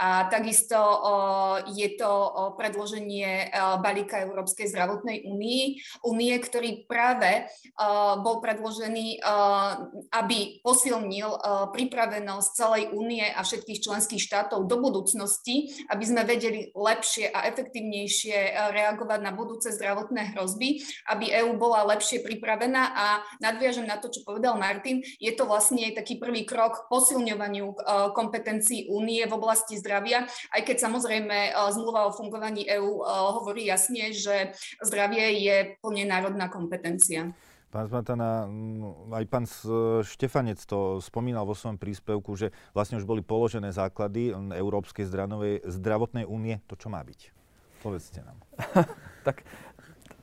a 0.00 0.33
takisto 0.33 0.80
uh, 0.80 1.69
je 1.69 1.92
to 2.00 2.09
uh, 2.09 2.57
predloženie 2.57 3.52
uh, 3.52 3.85
balíka 3.85 4.25
Európskej 4.25 4.73
zdravotnej 4.73 5.28
únie, 5.28 5.76
únie, 6.09 6.33
ktorý 6.40 6.88
práve 6.88 7.45
uh, 7.76 8.16
bol 8.16 8.40
predložený, 8.40 9.21
uh, 9.21 9.92
aby 10.16 10.64
posilnil 10.64 11.37
uh, 11.37 11.69
pripravenosť 11.69 12.49
celej 12.57 12.97
únie 12.97 13.28
a 13.28 13.45
všetkých 13.45 13.90
členských 13.91 14.23
štátov 14.23 14.71
do 14.71 14.79
budúcnosti, 14.79 15.75
aby 15.91 16.05
sme 16.07 16.23
vedeli 16.23 16.71
lepšie 16.71 17.35
a 17.35 17.51
efektívnejšie 17.51 18.39
eh, 18.39 18.55
reagovať 18.71 19.21
na 19.27 19.35
budúce 19.35 19.75
zdravotné 19.75 20.39
hrozby, 20.39 20.87
aby 21.11 21.35
EÚ 21.43 21.59
bola 21.59 21.83
lepšie 21.91 22.23
pripravená 22.23 22.95
a 22.95 23.07
nadviažem 23.43 23.91
na 23.91 23.99
to, 23.99 24.07
čo 24.07 24.23
povedal 24.23 24.55
Martin, 24.55 25.03
je 25.19 25.35
to 25.35 25.51
vlastne 25.51 25.83
taký 25.91 26.23
prvý 26.23 26.47
krok 26.47 26.87
k 26.87 26.89
posilňovaniu 26.89 27.67
eh, 27.67 27.77
kompetencií 28.15 28.87
únie 28.87 29.27
v 29.27 29.35
oblasti 29.35 29.75
zdravia, 29.75 30.31
aj 30.55 30.63
keď 30.63 30.77
samozrejme 30.87 31.39
eh, 31.51 31.55
zmluva 31.75 32.07
o 32.07 32.15
fungovaní 32.15 32.63
EÚ 32.71 33.03
hovorí 33.11 33.67
jasne, 33.67 34.13
že 34.15 34.55
zdravie 34.85 35.43
je 35.43 35.57
plne 35.83 36.05
národná 36.07 36.47
kompetencia. 36.47 37.33
Pán 37.71 37.87
Zmatana, 37.87 38.50
aj 39.15 39.25
pán 39.31 39.47
Štefanec 40.03 40.59
to 40.67 40.99
spomínal 40.99 41.47
vo 41.47 41.55
svojom 41.55 41.79
príspevku, 41.79 42.35
že 42.35 42.50
vlastne 42.75 42.99
už 42.99 43.07
boli 43.07 43.23
položené 43.23 43.71
základy 43.71 44.35
Európskej 44.35 45.07
zdravotnej 45.62 46.27
únie. 46.27 46.59
To 46.67 46.75
čo 46.75 46.91
má 46.91 46.99
byť? 47.07 47.31
Povedzte 47.79 48.27
nám. 48.27 48.43
tak 49.27 49.47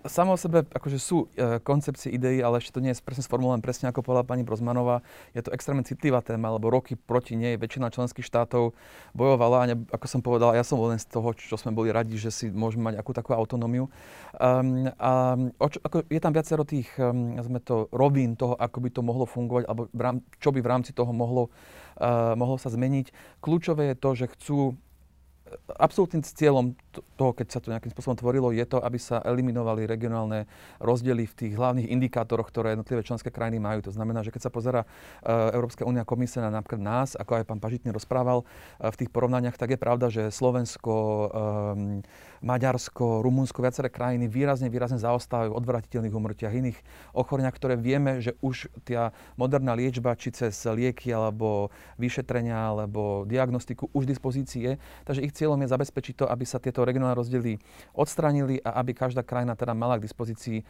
Samo 0.08 0.34
o 0.34 0.40
sebe 0.40 0.64
akože 0.64 0.98
sú 0.98 1.28
e, 1.36 1.60
koncepcie, 1.62 2.10
idei, 2.16 2.40
ale 2.40 2.64
ešte 2.64 2.76
to 2.76 2.84
nie 2.84 2.96
je 2.96 3.04
presne 3.04 3.24
sformulované 3.24 3.60
presne 3.60 3.92
ako 3.92 4.02
povedala 4.02 4.24
pani 4.24 4.48
Brozmanová. 4.48 5.04
Je 5.36 5.44
to 5.44 5.52
extrémne 5.52 5.84
citlivá 5.84 6.24
téma, 6.24 6.56
lebo 6.56 6.72
roky 6.72 6.96
proti 6.96 7.36
nej 7.36 7.60
väčšina 7.60 7.92
členských 7.92 8.26
štátov 8.26 8.72
bojovala 9.12 9.58
a 9.64 9.66
ne, 9.68 9.76
ako 9.92 10.06
som 10.08 10.22
povedal, 10.24 10.56
ja 10.56 10.64
som 10.64 10.80
len 10.80 10.98
z 10.98 11.08
toho, 11.12 11.36
čo 11.36 11.60
sme 11.60 11.76
boli 11.76 11.92
radi, 11.92 12.16
že 12.16 12.32
si 12.32 12.46
môžeme 12.48 12.92
mať 12.92 12.96
akú 13.04 13.12
takú 13.12 13.36
autonómiu. 13.36 13.92
Um, 14.40 14.90
a 14.98 15.36
čo, 15.68 15.80
ako, 15.84 16.08
je 16.08 16.20
tam 16.24 16.34
viacero 16.34 16.64
tých, 16.64 16.88
um, 16.98 17.38
to, 17.62 17.92
rovín 17.92 18.40
toho, 18.40 18.56
ako 18.56 18.78
by 18.82 18.90
to 18.90 19.02
mohlo 19.04 19.28
fungovať, 19.28 19.64
alebo 19.68 19.92
v 19.92 20.02
rám, 20.02 20.18
čo 20.40 20.50
by 20.56 20.60
v 20.64 20.70
rámci 20.72 20.92
toho 20.96 21.12
mohlo, 21.12 21.54
uh, 22.00 22.34
mohlo 22.40 22.56
sa 22.56 22.72
zmeniť. 22.72 23.12
Kľúčové 23.44 23.92
je 23.92 23.96
to, 24.00 24.10
že 24.16 24.26
chcú 24.34 24.80
absolútnym 25.78 26.24
cieľom 26.24 26.76
toho, 27.16 27.32
keď 27.34 27.48
sa 27.54 27.60
to 27.62 27.70
nejakým 27.70 27.94
spôsobom 27.94 28.18
tvorilo, 28.18 28.50
je 28.52 28.66
to, 28.66 28.82
aby 28.82 28.98
sa 28.98 29.22
eliminovali 29.22 29.86
regionálne 29.86 30.50
rozdiely 30.82 31.30
v 31.30 31.38
tých 31.38 31.54
hlavných 31.56 31.88
indikátoroch, 31.94 32.50
ktoré 32.50 32.74
jednotlivé 32.74 33.06
členské 33.06 33.30
krajiny 33.30 33.62
majú. 33.62 33.86
To 33.88 33.94
znamená, 33.94 34.26
že 34.26 34.34
keď 34.34 34.50
sa 34.50 34.52
pozera 34.52 34.82
uh, 34.84 35.54
Európska 35.54 35.86
únia 35.86 36.04
komisia 36.04 36.42
na 36.42 36.50
napríklad 36.50 36.82
nás, 36.82 37.14
ako 37.14 37.38
aj 37.38 37.48
pán 37.48 37.62
Pažitný 37.62 37.94
rozprával 37.94 38.44
uh, 38.44 38.90
v 38.90 39.00
tých 39.06 39.14
porovnaniach, 39.14 39.56
tak 39.56 39.78
je 39.78 39.80
pravda, 39.80 40.10
že 40.10 40.34
Slovensko, 40.34 40.94
um, 40.94 42.02
Maďarsko, 42.42 43.22
Rumunsko, 43.22 43.62
viaceré 43.62 43.94
krajiny 43.94 44.26
výrazne, 44.26 44.68
výrazne 44.68 44.98
zaostávajú 44.98 45.54
v 45.54 45.60
odvratiteľných 45.62 46.18
umrtiach, 46.18 46.54
iných 46.54 46.80
ochoreniach, 47.14 47.56
ktoré 47.56 47.78
vieme, 47.78 48.20
že 48.20 48.34
už 48.42 48.74
tá 48.84 49.14
moderná 49.38 49.78
liečba, 49.78 50.18
či 50.18 50.34
cez 50.34 50.54
lieky, 50.66 51.14
alebo 51.14 51.70
vyšetrenia, 52.02 52.74
alebo 52.74 53.26
diagnostiku 53.30 53.90
už 53.94 54.10
je. 54.58 54.74
Takže 55.06 55.22
ich 55.22 55.34
cieľom 55.38 55.62
je 55.62 55.70
zabezpečiť 55.70 56.14
to, 56.18 56.26
aby 56.26 56.42
sa 56.50 56.58
tieto 56.58 56.82
regionálne 56.82 57.14
rozdiely 57.14 57.62
odstranili 57.94 58.58
a 58.66 58.82
aby 58.82 58.98
každá 58.98 59.22
krajina 59.22 59.54
teda 59.54 59.78
mala 59.78 60.02
k 60.02 60.10
dispozícii 60.10 60.66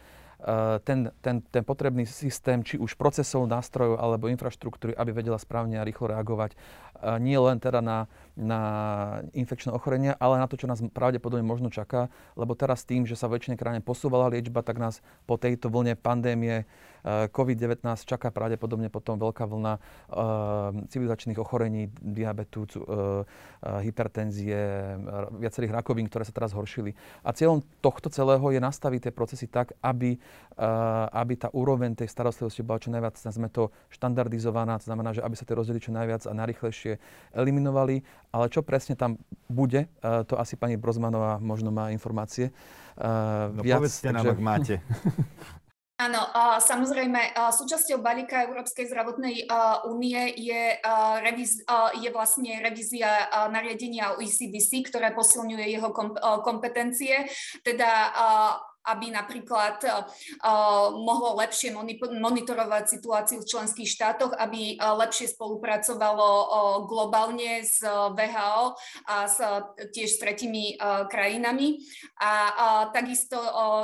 ten, 0.86 1.10
ten, 1.18 1.42
ten 1.42 1.64
potrebný 1.66 2.06
systém, 2.06 2.62
či 2.62 2.78
už 2.78 2.94
procesov, 2.94 3.50
nástrojov 3.50 3.98
alebo 3.98 4.30
infraštruktúry, 4.30 4.94
aby 4.94 5.10
vedela 5.10 5.34
správne 5.34 5.82
a 5.82 5.86
rýchlo 5.86 6.14
reagovať 6.14 6.54
eh, 6.54 7.18
nie 7.18 7.34
len 7.34 7.58
teda 7.58 7.82
na, 7.82 8.06
na 8.38 8.60
infekčné 9.34 9.74
ochorenia, 9.74 10.14
ale 10.22 10.38
na 10.38 10.46
to, 10.46 10.54
čo 10.54 10.70
nás 10.70 10.78
pravdepodobne 10.94 11.42
možno 11.42 11.74
čaká, 11.74 12.06
lebo 12.38 12.54
teraz 12.54 12.86
tým, 12.86 13.02
že 13.02 13.18
sa 13.18 13.26
väčšine 13.26 13.58
krajine 13.58 13.82
posúvala 13.82 14.30
liečba, 14.30 14.62
tak 14.62 14.78
nás 14.78 15.02
po 15.26 15.34
tejto 15.34 15.74
vlne 15.74 15.98
pandémie 15.98 16.62
eh, 16.62 17.26
COVID-19 17.34 17.82
čaká 18.06 18.30
pravdepodobne 18.30 18.94
potom 18.94 19.18
veľká 19.18 19.42
vlna 19.42 19.80
civilizačných 20.88 21.38
ochorení, 21.40 21.90
diabetu, 21.98 22.68
hypertenzie, 23.62 24.96
viacerých 25.38 25.72
rakovín, 25.72 26.06
ktoré 26.06 26.24
sa 26.26 26.34
teraz 26.34 26.52
horšili. 26.52 26.92
A 27.24 27.32
cieľom 27.32 27.64
tohto 27.80 28.12
celého 28.12 28.42
je 28.52 28.60
nastaviť 28.60 29.08
tie 29.08 29.12
procesy 29.14 29.46
tak, 29.48 29.72
aby 29.80 30.20
aby 31.14 31.38
tá 31.38 31.48
úroveň 31.54 31.94
tej 31.94 32.10
starostlivosti 32.10 32.66
bola 32.66 32.82
čo 32.82 32.90
najviac, 32.90 33.14
sme 33.14 33.46
to 33.46 33.70
štandardizovaná, 33.94 34.82
to 34.82 34.90
znamená, 34.90 35.14
že 35.14 35.22
aby 35.22 35.38
sa 35.38 35.46
tie 35.46 35.54
rozdiely 35.54 35.78
čo 35.78 35.94
najviac 35.94 36.26
a 36.26 36.34
najrychlejšie 36.34 36.98
eliminovali. 37.30 38.02
Ale 38.34 38.50
čo 38.50 38.66
presne 38.66 38.98
tam 38.98 39.22
bude, 39.46 39.86
to 40.02 40.34
asi 40.34 40.58
pani 40.58 40.74
Brozmanová 40.74 41.38
možno 41.38 41.70
má 41.70 41.94
informácie. 41.94 42.50
No 42.98 43.62
viac, 43.62 43.86
povedzte 43.86 44.10
takže... 44.10 44.18
nám, 44.18 44.34
ak 44.34 44.40
máte. 44.42 44.74
Áno, 45.98 46.30
samozrejme, 46.62 47.34
súčasťou 47.34 47.98
balíka 47.98 48.46
Európskej 48.46 48.86
zdravotnej 48.86 49.50
únie 49.90 50.30
je, 50.38 50.78
reviz, 51.26 51.58
je 51.98 52.08
vlastne 52.14 52.62
revízia 52.62 53.26
nariadenia 53.50 54.14
o 54.14 54.22
ECDC, 54.22 54.94
ktoré 54.94 55.10
posilňuje 55.10 55.66
jeho 55.66 55.90
kompetencie, 56.46 57.26
teda 57.66 58.14
aby 58.94 59.12
napríklad 59.12 59.84
uh, 59.84 60.02
mohlo 60.96 61.36
lepšie 61.38 61.76
monitorovať 62.18 62.84
situáciu 62.88 63.44
v 63.44 63.48
členských 63.48 63.88
štátoch, 63.88 64.32
aby 64.32 64.76
uh, 64.76 64.96
lepšie 64.96 65.30
spolupracovalo 65.34 66.30
globálne 66.88 67.62
s 67.64 67.82
VHO 67.84 68.74
a 69.06 69.16
s, 69.28 69.38
tiež 69.92 70.08
s 70.16 70.20
tretimi 70.20 70.78
krajinami. 71.10 71.82
A 72.22 72.32
takisto 72.90 73.38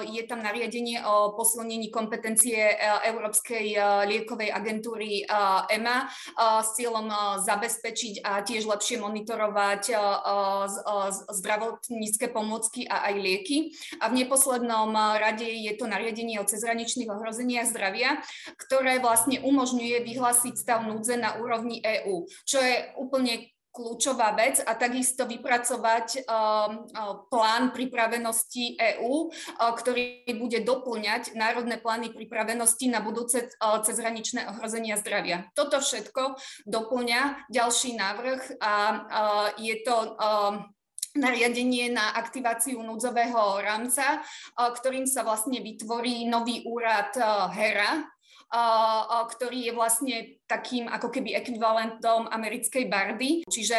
je 0.06 0.22
tam 0.26 0.42
nariadenie 0.42 1.02
o 1.04 1.34
posilnení 1.36 1.90
kompetencie 1.90 2.78
Európskej 3.06 3.76
liekovej 4.08 4.50
agentúry 4.50 5.26
EMA 5.70 6.08
s 6.38 6.68
cieľom 6.78 7.10
zabezpečiť 7.42 8.24
a 8.24 8.42
tiež 8.42 8.66
lepšie 8.66 9.02
monitorovať 9.02 9.82
zdravotnícke 11.30 12.30
pomôcky 12.30 12.86
a 12.88 13.10
aj 13.10 13.14
lieky. 13.18 13.56
A 14.00 14.10
v 14.10 14.24
neposlednom 14.24 14.93
rade 14.94 15.44
je 15.44 15.72
to 15.74 15.90
nariadenie 15.90 16.38
o 16.38 16.48
cezhraničných 16.48 17.10
ohrozeniach 17.10 17.66
zdravia, 17.68 18.22
ktoré 18.54 19.02
vlastne 19.02 19.42
umožňuje 19.42 20.06
vyhlásiť 20.06 20.54
stav 20.54 20.86
núdze 20.86 21.18
na 21.18 21.36
úrovni 21.42 21.82
EÚ, 21.82 22.30
čo 22.46 22.62
je 22.62 22.94
úplne 22.96 23.54
kľúčová 23.74 24.38
vec 24.38 24.62
a 24.62 24.78
takisto 24.78 25.26
vypracovať 25.26 26.22
um, 26.22 26.86
plán 27.26 27.74
pripravenosti 27.74 28.78
EÚ, 28.78 29.14
uh, 29.26 29.74
ktorý 29.74 30.30
bude 30.38 30.62
doplňať 30.62 31.34
národné 31.34 31.82
plány 31.82 32.14
pripravenosti 32.14 32.86
na 32.86 33.02
budúce 33.02 33.50
uh, 33.50 33.82
cezhraničné 33.82 34.46
ohrozenia 34.46 34.94
zdravia. 34.94 35.50
Toto 35.58 35.82
všetko 35.82 36.38
doplňa 36.70 37.50
ďalší 37.50 37.98
návrh 37.98 38.62
a 38.62 38.74
uh, 38.94 39.48
je 39.58 39.74
to 39.82 39.96
um, 40.14 40.70
nariadenie 41.14 41.94
na 41.94 42.14
aktiváciu 42.18 42.82
núdzového 42.82 43.62
rámca, 43.62 44.22
ktorým 44.58 45.06
sa 45.06 45.22
vlastne 45.22 45.62
vytvorí 45.62 46.26
nový 46.26 46.66
úrad 46.66 47.14
HERA, 47.54 48.13
ktorý 49.34 49.66
je 49.66 49.72
vlastne 49.74 50.16
takým 50.46 50.86
ako 50.86 51.10
keby 51.10 51.34
ekvivalentom 51.34 52.30
americkej 52.30 52.86
bardy. 52.86 53.42
Čiže 53.50 53.74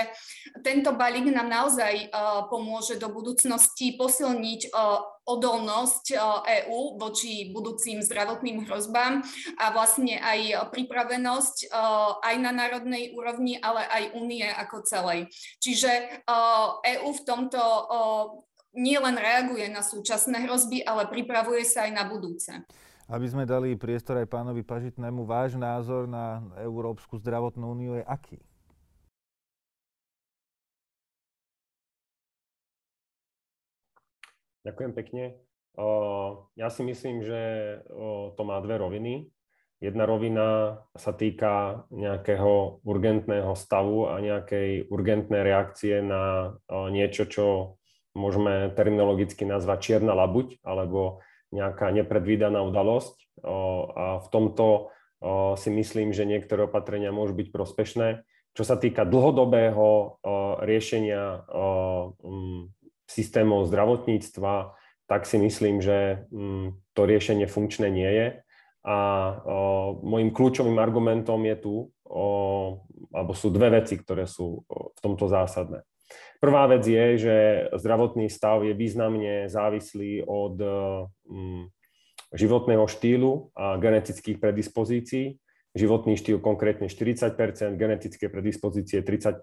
tento 0.60 0.92
balík 0.92 1.32
nám 1.32 1.48
naozaj 1.48 2.12
pomôže 2.52 3.00
do 3.00 3.08
budúcnosti 3.08 3.96
posilniť 3.96 4.76
odolnosť 5.26 6.06
EÚ 6.44 7.02
voči 7.02 7.50
budúcim 7.56 8.04
zdravotným 8.04 8.68
hrozbám 8.68 9.26
a 9.58 9.66
vlastne 9.74 10.20
aj 10.20 10.70
pripravenosť 10.70 11.72
aj 12.22 12.36
na 12.44 12.52
národnej 12.52 13.16
úrovni, 13.16 13.58
ale 13.58 13.88
aj 13.88 14.04
únie 14.20 14.46
ako 14.46 14.84
celej. 14.84 15.32
Čiže 15.64 16.22
EÚ 16.84 17.10
v 17.10 17.26
tomto 17.26 17.62
nie 18.76 19.00
len 19.00 19.16
reaguje 19.16 19.72
na 19.72 19.80
súčasné 19.80 20.44
hrozby, 20.44 20.84
ale 20.84 21.08
pripravuje 21.08 21.64
sa 21.64 21.88
aj 21.88 21.92
na 21.96 22.04
budúce. 22.12 22.52
Aby 23.06 23.30
sme 23.30 23.46
dali 23.46 23.78
priestor 23.78 24.18
aj 24.18 24.34
pánovi 24.34 24.66
Pažitnému, 24.66 25.30
váš 25.30 25.54
názor 25.54 26.10
na 26.10 26.42
Európsku 26.58 27.22
zdravotnú 27.22 27.70
úniu 27.70 28.02
je 28.02 28.04
aký? 28.04 28.42
Ďakujem 34.66 34.92
pekne. 34.98 35.24
Ja 36.58 36.74
si 36.74 36.82
myslím, 36.82 37.22
že 37.22 37.42
to 38.34 38.42
má 38.42 38.58
dve 38.66 38.82
roviny. 38.82 39.30
Jedna 39.78 40.10
rovina 40.10 40.82
sa 40.98 41.14
týka 41.14 41.86
nejakého 41.94 42.82
urgentného 42.82 43.54
stavu 43.54 44.10
a 44.10 44.18
nejakej 44.18 44.90
urgentnej 44.90 45.46
reakcie 45.46 46.02
na 46.02 46.58
niečo, 46.90 47.30
čo 47.30 47.46
môžeme 48.18 48.74
terminologicky 48.74 49.46
nazvať 49.46 49.94
čierna 49.94 50.18
labuť 50.18 50.66
alebo 50.66 51.22
nejaká 51.56 51.96
nepredvídaná 51.96 52.60
udalosť. 52.68 53.16
A 53.96 54.20
v 54.20 54.28
tomto 54.28 54.92
si 55.56 55.72
myslím, 55.72 56.12
že 56.12 56.28
niektoré 56.28 56.68
opatrenia 56.68 57.16
môžu 57.16 57.34
byť 57.40 57.48
prospešné. 57.56 58.28
Čo 58.52 58.64
sa 58.68 58.76
týka 58.76 59.08
dlhodobého 59.08 60.20
riešenia 60.60 61.48
systémov 63.08 63.72
zdravotníctva, 63.72 64.76
tak 65.08 65.24
si 65.24 65.40
myslím, 65.40 65.80
že 65.80 66.28
to 66.92 67.02
riešenie 67.08 67.48
funkčné 67.48 67.88
nie 67.88 68.12
je. 68.12 68.28
A 68.86 68.98
môjim 70.06 70.30
kľúčovým 70.30 70.78
argumentom 70.78 71.42
je 71.42 71.56
tu, 71.58 71.76
alebo 73.16 73.32
sú 73.34 73.50
dve 73.50 73.82
veci, 73.82 73.98
ktoré 73.98 74.30
sú 74.30 74.62
v 74.70 75.00
tomto 75.02 75.26
zásadné. 75.26 75.82
Prvá 76.46 76.70
vec 76.70 76.86
je, 76.86 77.06
že 77.18 77.36
zdravotný 77.74 78.30
stav 78.30 78.62
je 78.62 78.78
významne 78.78 79.50
závislý 79.50 80.30
od 80.30 80.62
um, 80.62 81.74
životného 82.38 82.86
štýlu 82.86 83.50
a 83.58 83.82
genetických 83.82 84.38
predispozícií. 84.38 85.42
Životný 85.74 86.14
štýl 86.14 86.38
konkrétne 86.38 86.86
40% 86.86 87.34
genetické 87.82 88.30
predispozície 88.30 89.02
30% 89.02 89.42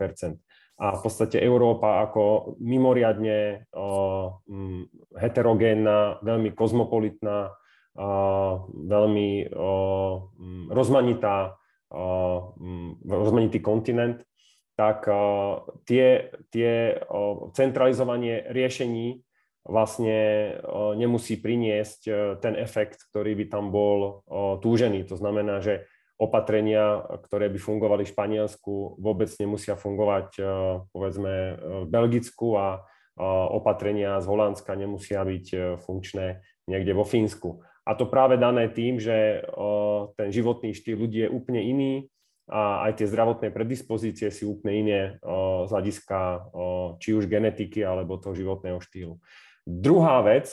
A 0.78 0.86
v 0.94 1.00
podstate 1.02 1.42
Európa 1.42 2.06
ako 2.06 2.54
mimoriadne 2.62 3.66
um, 3.74 4.86
heterogénna, 5.18 6.22
veľmi 6.22 6.54
kozmopolitná, 6.54 7.50
veľmi 8.78 9.50
rozmanitá, 10.70 11.58
rozmanitý 13.02 13.58
kontinent, 13.58 14.22
tak 14.78 15.04
tie, 15.84 16.32
tie 16.48 17.02
centralizovanie 17.52 18.48
riešení 18.48 19.20
vlastne 19.62 20.18
nemusí 20.98 21.38
priniesť 21.38 22.00
ten 22.42 22.58
efekt, 22.58 23.06
ktorý 23.12 23.38
by 23.38 23.44
tam 23.46 23.70
bol 23.70 24.26
túžený. 24.58 25.06
To 25.06 25.14
znamená, 25.14 25.62
že 25.62 25.86
opatrenia, 26.18 27.02
ktoré 27.28 27.50
by 27.50 27.58
fungovali 27.58 28.02
v 28.06 28.12
Španielsku, 28.14 28.98
vôbec 28.98 29.30
nemusia 29.38 29.74
fungovať 29.78 30.38
povedzme 30.90 31.34
v 31.58 31.86
Belgicku 31.90 32.58
a 32.58 32.82
opatrenia 33.52 34.18
z 34.18 34.26
Holandska 34.26 34.72
nemusia 34.72 35.20
byť 35.22 35.78
funkčné 35.84 36.42
niekde 36.66 36.94
vo 36.96 37.04
Fínsku. 37.04 37.60
A 37.82 37.98
to 37.98 38.06
práve 38.06 38.38
dané 38.38 38.70
tým, 38.70 39.02
že 39.02 39.42
ten 40.14 40.30
životný 40.30 40.72
štýl 40.72 40.94
ľudí 41.06 41.26
je 41.26 41.34
úplne 41.34 41.58
iný 41.58 41.92
a 42.50 42.90
aj 42.90 42.98
tie 42.98 43.06
zdravotné 43.06 43.54
predispozície 43.54 44.30
si 44.34 44.42
úplne 44.42 44.74
iné 44.74 45.00
z 45.66 45.70
hľadiska 45.70 46.50
či 46.98 47.14
už 47.14 47.30
genetiky 47.30 47.86
alebo 47.86 48.18
toho 48.18 48.34
životného 48.34 48.82
štýlu. 48.82 49.22
Druhá 49.62 50.22
vec, 50.26 50.50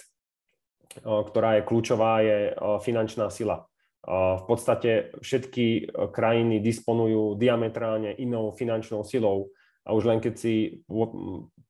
ktorá 1.01 1.57
je 1.57 1.65
kľúčová, 1.65 2.21
je 2.21 2.37
finančná 2.85 3.33
sila. 3.33 3.65
V 4.05 4.43
podstate 4.45 5.11
všetky 5.19 5.91
krajiny 6.13 6.61
disponujú 6.61 7.35
diametrálne 7.35 8.13
inou 8.21 8.53
finančnou 8.53 9.01
silou 9.03 9.49
a 9.83 9.93
už 9.97 10.05
len 10.07 10.19
keď 10.21 10.33
si 10.37 10.85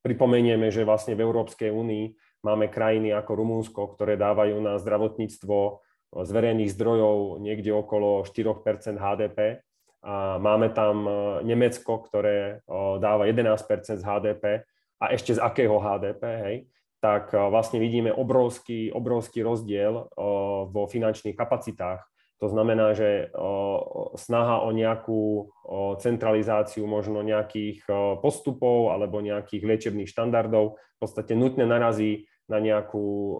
pripomenieme, 0.04 0.68
že 0.68 0.84
vlastne 0.84 1.16
v 1.16 1.24
Európskej 1.24 1.72
únii 1.72 2.04
Máme 2.40 2.72
krajiny 2.72 3.12
ako 3.12 3.36
Rumúnsko, 3.36 3.80
ktoré 3.92 4.16
dávajú 4.16 4.56
na 4.64 4.80
zdravotníctvo 4.80 5.84
z 6.24 6.30
verejných 6.32 6.72
zdrojov 6.72 7.36
niekde 7.44 7.68
okolo 7.68 8.24
4% 8.24 8.96
HDP. 8.96 9.60
A 10.00 10.40
máme 10.40 10.72
tam 10.72 11.04
e, 11.04 11.10
Nemecko, 11.44 12.00
ktoré 12.08 12.64
dáva 13.00 13.28
11 13.28 14.00
z 14.00 14.02
HDP. 14.02 14.64
A 15.00 15.12
ešte 15.12 15.36
z 15.36 15.40
akého 15.40 15.76
HDP, 15.80 16.22
hej? 16.44 16.56
tak 17.00 17.32
e, 17.32 17.40
vlastne 17.48 17.80
vidíme 17.80 18.12
obrovský, 18.12 18.92
obrovský 18.92 19.44
rozdiel 19.44 20.08
vo 20.68 20.82
finančných 20.88 21.36
kapacitách. 21.36 22.04
To 22.40 22.48
znamená, 22.48 22.96
že 22.96 23.28
snaha 24.16 24.64
o 24.64 24.72
nejakú 24.72 25.52
centralizáciu 26.00 26.88
možno 26.88 27.20
nejakých 27.20 27.84
postupov 28.24 28.96
alebo 28.96 29.20
nejakých 29.20 29.60
liečebných 29.60 30.08
štandardov 30.08 30.80
v 30.80 30.96
podstate 30.96 31.36
nutne 31.36 31.68
narazí 31.68 32.24
na 32.48 32.56
nejakú 32.56 33.36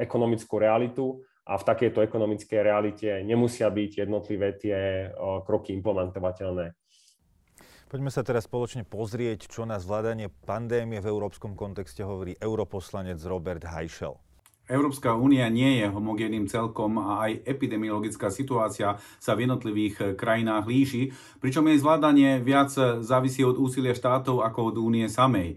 ekonomickú 0.00 0.56
realitu 0.56 1.28
a 1.48 1.56
v 1.56 1.64
takejto 1.64 2.04
ekonomickej 2.04 2.60
realite 2.60 3.08
nemusia 3.24 3.72
byť 3.72 4.04
jednotlivé 4.04 4.52
tie 4.60 5.08
kroky 5.48 5.72
implementovateľné. 5.72 6.76
Poďme 7.88 8.12
sa 8.12 8.20
teraz 8.20 8.44
spoločne 8.44 8.84
pozrieť, 8.84 9.48
čo 9.48 9.64
na 9.64 9.80
zvládanie 9.80 10.28
pandémie 10.28 11.00
v 11.00 11.08
európskom 11.08 11.56
kontexte 11.56 12.04
hovorí 12.04 12.36
europoslanec 12.36 13.16
Robert 13.24 13.64
Hajšel. 13.64 14.12
Európska 14.68 15.16
únia 15.16 15.48
nie 15.48 15.80
je 15.80 15.88
homogénnym 15.88 16.44
celkom 16.44 17.00
a 17.00 17.24
aj 17.24 17.48
epidemiologická 17.48 18.28
situácia 18.28 19.00
sa 19.16 19.32
v 19.32 19.48
jednotlivých 19.48 20.12
krajinách 20.20 20.68
líši, 20.68 21.08
pričom 21.40 21.64
jej 21.72 21.80
zvládanie 21.80 22.44
viac 22.44 22.68
závisí 23.00 23.40
od 23.48 23.56
úsilia 23.56 23.96
štátov 23.96 24.44
ako 24.44 24.76
od 24.76 24.76
únie 24.76 25.08
samej. 25.08 25.56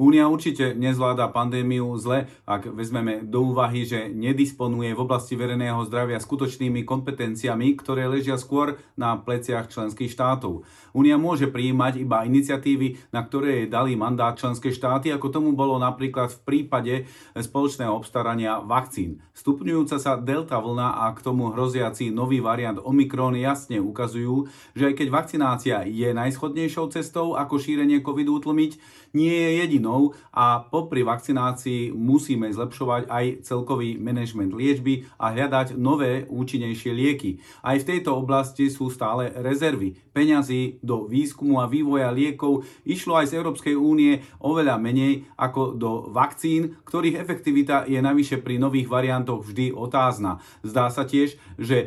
Únia 0.00 0.32
určite 0.32 0.72
nezvláda 0.72 1.28
pandémiu 1.28 1.92
zle, 2.00 2.24
ak 2.48 2.72
vezmeme 2.72 3.20
do 3.20 3.52
úvahy, 3.52 3.84
že 3.84 4.08
nedisponuje 4.08 4.96
v 4.96 5.02
oblasti 5.04 5.36
verejného 5.36 5.84
zdravia 5.84 6.16
skutočnými 6.16 6.88
kompetenciami, 6.88 7.76
ktoré 7.76 8.08
ležia 8.08 8.40
skôr 8.40 8.80
na 8.96 9.20
pleciach 9.20 9.68
členských 9.68 10.08
štátov. 10.08 10.64
Únia 10.96 11.20
môže 11.20 11.52
prijímať 11.52 12.00
iba 12.00 12.24
iniciatívy, 12.24 13.12
na 13.12 13.20
ktoré 13.28 13.60
jej 13.60 13.68
dali 13.68 13.92
mandát 13.92 14.32
členské 14.40 14.72
štáty, 14.72 15.12
ako 15.12 15.28
tomu 15.28 15.52
bolo 15.52 15.76
napríklad 15.76 16.32
v 16.32 16.40
prípade 16.48 16.94
spoločného 17.36 17.92
obstarania 17.92 18.56
vakcín. 18.64 19.20
Stupňujúca 19.36 20.00
sa 20.00 20.16
delta 20.16 20.64
vlna 20.64 20.96
a 20.96 21.12
k 21.12 21.20
tomu 21.20 21.52
hroziaci 21.52 22.08
nový 22.08 22.40
variant 22.40 22.80
Omikron 22.80 23.36
jasne 23.36 23.76
ukazujú, 23.84 24.48
že 24.72 24.88
aj 24.88 24.94
keď 24.96 25.08
vakcinácia 25.12 25.76
je 25.84 26.08
najschodnejšou 26.16 26.88
cestou, 26.88 27.36
ako 27.36 27.60
šírenie 27.60 28.00
covidu 28.00 28.40
utlmiť, 28.40 28.80
nie 29.12 29.32
je 29.32 29.50
jedinou 29.64 30.14
a 30.30 30.62
popri 30.62 31.02
vakcinácii 31.02 31.90
musíme 31.90 32.50
zlepšovať 32.50 33.10
aj 33.10 33.24
celkový 33.42 33.98
manažment 33.98 34.54
liečby 34.54 35.06
a 35.18 35.34
hľadať 35.34 35.74
nové 35.74 36.26
účinnejšie 36.30 36.92
lieky. 36.94 37.42
Aj 37.62 37.76
v 37.78 37.88
tejto 37.88 38.14
oblasti 38.14 38.70
sú 38.70 38.90
stále 38.90 39.34
rezervy. 39.34 39.98
Peňazí 40.10 40.82
do 40.82 41.06
výskumu 41.06 41.62
a 41.62 41.70
vývoja 41.70 42.10
liekov 42.10 42.66
išlo 42.86 43.18
aj 43.18 43.30
z 43.30 43.36
Európskej 43.38 43.74
únie 43.78 44.22
oveľa 44.42 44.78
menej 44.78 45.26
ako 45.38 45.74
do 45.74 46.10
vakcín, 46.10 46.78
ktorých 46.86 47.18
efektivita 47.18 47.86
je 47.86 47.98
navyše 48.02 48.38
pri 48.42 48.58
nových 48.58 48.90
variantoch 48.90 49.46
vždy 49.46 49.74
otázna. 49.74 50.42
Zdá 50.62 50.90
sa 50.90 51.06
tiež, 51.06 51.38
že 51.58 51.86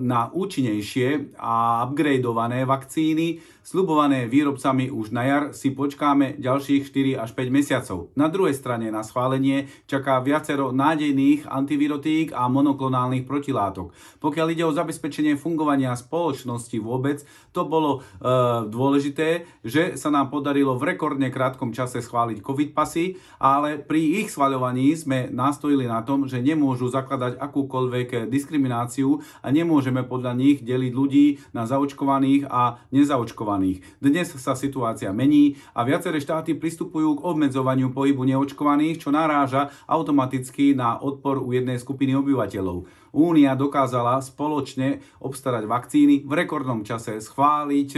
na 0.00 0.28
účinnejšie 0.32 1.36
a 1.40 1.84
upgradeované 1.88 2.68
vakcíny 2.68 3.40
slubované 3.64 4.28
výrobcami 4.28 4.92
už 4.92 5.08
na 5.08 5.24
jar 5.24 5.42
si 5.56 5.72
počkáme 5.72 6.36
ďalších 6.36 6.92
4 6.92 7.16
až 7.16 7.32
5 7.32 7.48
mesiacov. 7.48 8.12
Na 8.12 8.28
druhej 8.28 8.52
strane 8.52 8.92
na 8.92 9.00
schválenie 9.00 9.72
čaká 9.88 10.20
viacero 10.20 10.68
nádejných 10.68 11.48
antivirotík 11.48 12.36
a 12.36 12.44
monoklonálnych 12.52 13.24
protilátok. 13.24 13.96
Pokiaľ 14.20 14.46
ide 14.52 14.68
o 14.68 14.76
zabezpečenie 14.76 15.40
fungovania 15.40 15.96
spoločnosti 15.96 16.76
vôbec, 16.76 17.24
to 17.56 17.64
bolo 17.64 18.04
e, 18.20 18.28
dôležité, 18.68 19.48
že 19.64 19.96
sa 19.96 20.12
nám 20.12 20.28
podarilo 20.28 20.76
v 20.76 20.92
rekordne 20.92 21.32
krátkom 21.32 21.72
čase 21.72 22.04
schváliť 22.04 22.44
COVID 22.44 22.76
pasy, 22.76 23.16
ale 23.40 23.80
pri 23.80 24.20
ich 24.20 24.28
schvaľovaní 24.28 24.92
sme 24.92 25.32
nastojili 25.32 25.88
na 25.88 26.04
tom, 26.04 26.28
že 26.28 26.44
nemôžu 26.44 26.92
zakladať 26.92 27.40
akúkoľvek 27.40 28.28
diskrimináciu 28.28 29.24
a 29.40 29.48
nemôžeme 29.48 30.04
podľa 30.04 30.36
nich 30.36 30.60
deliť 30.60 30.92
ľudí 30.92 31.26
na 31.56 31.64
zaočkovaných 31.64 32.44
a 32.52 32.76
nezaočkovaných 32.92 33.53
neočkovaných. 33.54 34.02
Dnes 34.02 34.28
sa 34.34 34.58
situácia 34.58 35.10
mení 35.14 35.56
a 35.74 35.86
viaceré 35.86 36.18
štáty 36.18 36.58
pristupujú 36.58 37.20
k 37.20 37.24
obmedzovaniu 37.24 37.94
pohybu 37.94 38.26
neočkovaných, 38.26 38.98
čo 38.98 39.14
naráža 39.14 39.70
automaticky 39.86 40.74
na 40.74 40.98
odpor 40.98 41.38
u 41.38 41.54
jednej 41.54 41.78
skupiny 41.78 42.18
obyvateľov. 42.18 42.86
Únia 43.14 43.54
dokázala 43.54 44.18
spoločne 44.18 44.98
obstarať 45.22 45.64
vakcíny 45.70 46.26
v 46.26 46.32
rekordnom 46.34 46.82
čase, 46.82 47.22
schváliť 47.22 47.90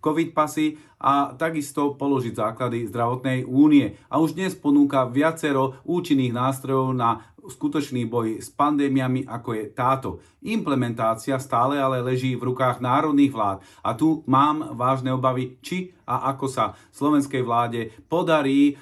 COVID 0.00 0.30
pasy 0.32 0.78
a 1.02 1.34
takisto 1.36 1.92
položiť 1.98 2.38
základy 2.38 2.88
zdravotnej 2.88 3.44
únie. 3.44 3.98
A 4.08 4.16
už 4.16 4.38
dnes 4.38 4.56
ponúka 4.56 5.04
viacero 5.04 5.76
účinných 5.84 6.32
nástrojov 6.32 6.96
na 6.96 7.20
skutočný 7.48 8.06
boj 8.06 8.42
s 8.42 8.52
pandémiami, 8.52 9.24
ako 9.26 9.50
je 9.56 9.64
táto. 9.72 10.08
Implementácia 10.44 11.38
stále 11.40 11.80
ale 11.80 12.02
leží 12.02 12.34
v 12.34 12.52
rukách 12.52 12.82
národných 12.82 13.32
vlád. 13.32 13.58
A 13.82 13.94
tu 13.94 14.22
mám 14.30 14.76
vážne 14.78 15.14
obavy, 15.14 15.58
či 15.62 15.94
a 16.06 16.30
ako 16.34 16.46
sa 16.46 16.74
slovenskej 16.94 17.42
vláde 17.42 17.90
podarí 18.06 18.72
e, 18.72 18.74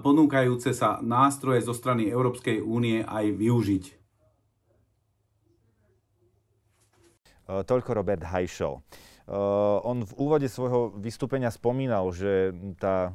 ponúkajúce 0.00 0.72
sa 0.72 1.00
nástroje 1.04 1.60
zo 1.64 1.76
strany 1.76 2.08
Európskej 2.08 2.64
únie 2.64 3.04
aj 3.04 3.24
využiť. 3.36 3.84
E, 7.48 7.52
toľko 7.66 7.90
Robert 7.92 8.24
Hajšel. 8.24 8.80
Uh, 9.22 9.78
on 9.86 10.02
v 10.02 10.12
úvode 10.18 10.50
svojho 10.50 10.98
vystúpenia 10.98 11.46
spomínal, 11.46 12.10
že 12.10 12.50
tá 12.74 13.14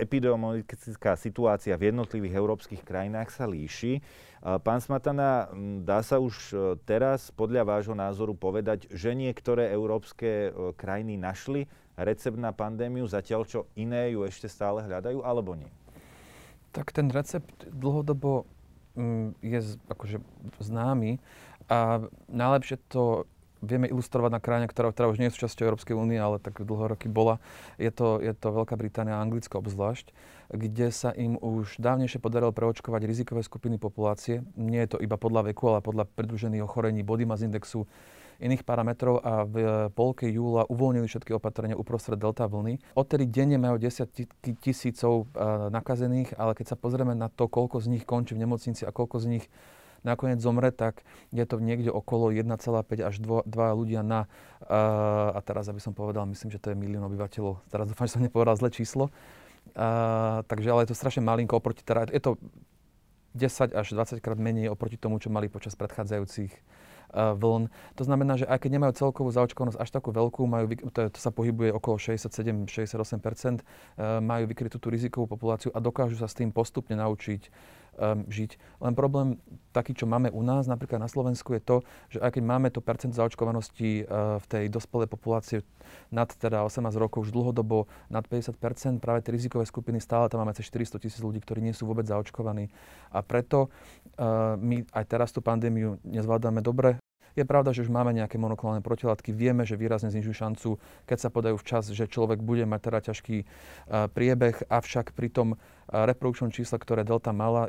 epidemiologická 0.00 1.12
situácia 1.12 1.76
v 1.76 1.92
jednotlivých 1.92 2.40
európskych 2.40 2.80
krajinách 2.80 3.28
sa 3.28 3.44
líši. 3.44 4.00
Pán 4.42 4.82
Smatana, 4.82 5.46
dá 5.86 6.02
sa 6.02 6.18
už 6.18 6.34
uh, 6.50 6.74
teraz 6.82 7.30
podľa 7.30 7.62
vášho 7.62 7.94
názoru 7.94 8.34
povedať, 8.34 8.90
že 8.90 9.14
niektoré 9.14 9.70
európske 9.70 10.50
uh, 10.50 10.74
krajiny 10.74 11.14
našli 11.14 11.70
recept 11.94 12.34
na 12.34 12.50
pandémiu, 12.50 13.06
zatiaľ 13.06 13.46
čo 13.46 13.70
iné 13.78 14.10
ju 14.10 14.26
ešte 14.26 14.50
stále 14.50 14.82
hľadajú, 14.82 15.22
alebo 15.22 15.54
nie? 15.54 15.70
Tak 16.74 16.90
ten 16.90 17.06
recept 17.14 17.70
dlhodobo 17.70 18.48
je 19.40 19.60
akože 19.88 20.18
známy 20.60 21.22
a 21.70 22.04
najlepšie 22.28 22.76
to 22.90 23.24
vieme 23.62 23.86
ilustrovať 23.86 24.30
na 24.34 24.42
krajine, 24.42 24.66
ktorá, 24.66 24.90
ktorá 24.90 25.06
už 25.08 25.22
nie 25.22 25.30
je 25.30 25.38
súčasťou 25.38 25.70
Európskej 25.70 25.94
únie, 25.94 26.18
ale 26.18 26.42
tak 26.42 26.66
dlho 26.66 26.90
roky 26.90 27.06
bola. 27.06 27.38
Je 27.78 27.94
to, 27.94 28.18
je 28.18 28.34
to 28.34 28.50
Veľká 28.50 28.74
Británia 28.74 29.16
a 29.16 29.22
Anglicko 29.22 29.62
obzvlášť, 29.62 30.10
kde 30.52 30.92
sa 30.92 31.10
im 31.16 31.40
už 31.40 31.80
dávnejšie 31.80 32.20
podarilo 32.20 32.52
preočkovať 32.52 33.02
rizikové 33.08 33.40
skupiny 33.40 33.80
populácie. 33.80 34.44
Nie 34.54 34.84
je 34.84 34.96
to 34.96 34.98
iba 35.00 35.16
podľa 35.16 35.48
veku, 35.50 35.72
ale 35.72 35.80
podľa 35.80 36.04
predĺžených 36.12 36.62
ochorení 36.62 37.00
body 37.00 37.24
mass 37.24 37.40
indexu, 37.40 37.88
iných 38.42 38.66
parametrov 38.66 39.22
a 39.22 39.46
v 39.46 39.54
polke 39.94 40.26
júla 40.26 40.66
uvoľnili 40.66 41.06
všetky 41.06 41.32
opatrenia 41.32 41.78
uprostred 41.78 42.18
delta 42.18 42.50
vlny. 42.50 42.82
Odtedy 42.98 43.30
denne 43.30 43.56
majú 43.56 43.78
10 43.78 44.08
tisícov 44.58 45.30
nakazených, 45.70 46.34
ale 46.36 46.52
keď 46.58 46.74
sa 46.74 46.76
pozrieme 46.76 47.14
na 47.14 47.30
to, 47.30 47.46
koľko 47.46 47.78
z 47.78 47.88
nich 47.96 48.04
končí 48.04 48.34
v 48.34 48.42
nemocnici 48.44 48.82
a 48.82 48.90
koľko 48.90 49.22
z 49.22 49.26
nich 49.38 49.46
nakoniec 50.02 50.42
zomre, 50.42 50.74
tak 50.74 51.06
je 51.30 51.46
to 51.46 51.62
niekde 51.62 51.88
okolo 51.88 52.34
1,5 52.34 52.50
až 53.06 53.14
2, 53.22 53.46
2 53.46 53.78
ľudia 53.78 54.02
na, 54.02 54.26
uh, 54.66 55.30
a 55.30 55.40
teraz 55.46 55.70
aby 55.70 55.78
som 55.78 55.94
povedal, 55.94 56.26
myslím, 56.26 56.50
že 56.50 56.58
to 56.58 56.74
je 56.74 56.76
milión 56.76 57.06
obyvateľov. 57.06 57.62
Teraz 57.70 57.86
dúfam, 57.86 58.10
že 58.10 58.18
som 58.18 58.22
nepovedal 58.22 58.58
zlé 58.58 58.74
číslo. 58.74 59.14
Uh, 59.72 60.44
takže 60.44 60.68
ale 60.68 60.84
je 60.84 60.92
to 60.92 61.00
strašne 61.00 61.24
malinko 61.24 61.56
oproti, 61.56 61.80
teda 61.80 62.12
je 62.12 62.20
to 62.20 62.36
10 63.32 63.72
až 63.72 63.86
20 63.96 64.20
krát 64.20 64.36
menej 64.36 64.68
oproti 64.68 65.00
tomu, 65.00 65.16
čo 65.16 65.32
mali 65.32 65.48
počas 65.48 65.72
predchádzajúcich 65.80 66.52
vln. 67.12 67.68
To 67.68 68.02
znamená, 68.04 68.40
že 68.40 68.48
aj 68.48 68.58
keď 68.64 68.70
nemajú 68.80 68.92
celkovú 68.96 69.28
zaočkovanosť 69.36 69.78
až 69.78 69.90
takú 69.92 70.16
veľkú, 70.16 70.48
majú, 70.48 70.72
to, 70.88 71.12
to 71.12 71.20
sa 71.20 71.28
pohybuje 71.28 71.68
okolo 71.76 72.00
67-68%, 72.00 73.60
majú 74.24 74.44
vykrytú 74.48 74.80
tú 74.80 74.88
rizikovú 74.88 75.28
populáciu 75.28 75.68
a 75.76 75.78
dokážu 75.84 76.16
sa 76.16 76.28
s 76.28 76.36
tým 76.36 76.48
postupne 76.48 76.96
naučiť 76.96 77.52
um, 77.96 78.24
žiť. 78.28 78.80
Len 78.80 78.92
problém 78.96 79.40
taký, 79.72 79.96
čo 79.96 80.08
máme 80.08 80.32
u 80.32 80.40
nás, 80.44 80.68
napríklad 80.68 81.00
na 81.00 81.08
Slovensku, 81.08 81.56
je 81.56 81.62
to, 81.62 81.76
že 82.12 82.18
aj 82.20 82.36
keď 82.36 82.42
máme 82.44 82.68
to 82.72 82.80
percent 82.84 83.12
zaočkovanosti 83.16 84.04
uh, 84.04 84.38
v 84.40 84.46
tej 84.48 84.64
dospelej 84.68 85.08
populácie 85.08 85.64
nad 86.12 86.28
teda 86.28 86.64
18 86.64 86.92
rokov 86.96 87.28
už 87.28 87.34
dlhodobo 87.34 87.88
nad 88.08 88.24
50 88.24 88.56
práve 89.00 89.24
tie 89.24 89.32
rizikové 89.34 89.64
skupiny 89.68 90.00
stále 90.00 90.28
tam 90.28 90.44
máme 90.44 90.56
cez 90.56 90.68
400 90.68 91.02
tisíc 91.02 91.20
ľudí, 91.20 91.40
ktorí 91.40 91.60
nie 91.60 91.74
sú 91.76 91.88
vôbec 91.88 92.04
zaočkovaní. 92.08 92.72
A 93.12 93.20
preto 93.20 93.68
uh, 93.68 94.56
my 94.56 94.84
aj 94.92 95.04
teraz 95.08 95.32
tú 95.32 95.44
pandémiu 95.44 96.00
nezvládame 96.04 96.64
dobre. 96.64 97.02
Je 97.32 97.48
pravda, 97.48 97.72
že 97.72 97.80
už 97.80 97.88
máme 97.88 98.12
nejaké 98.12 98.36
monoklonálne 98.36 98.84
protilátky, 98.84 99.32
vieme, 99.32 99.64
že 99.64 99.80
výrazne 99.80 100.12
znižujú 100.12 100.36
šancu, 100.36 100.70
keď 101.08 101.18
sa 101.18 101.32
podajú 101.32 101.56
včas, 101.56 101.88
že 101.88 102.04
človek 102.04 102.44
bude 102.44 102.68
mať 102.68 102.80
teda 102.92 102.98
ťažký 103.12 103.36
uh, 103.40 104.12
priebeh, 104.12 104.68
avšak 104.68 105.16
pri 105.16 105.28
tom 105.32 105.48
reprodukčnom 105.92 106.48
čísle, 106.48 106.80
ktoré 106.80 107.04
Delta 107.04 107.36
mala, 107.36 107.68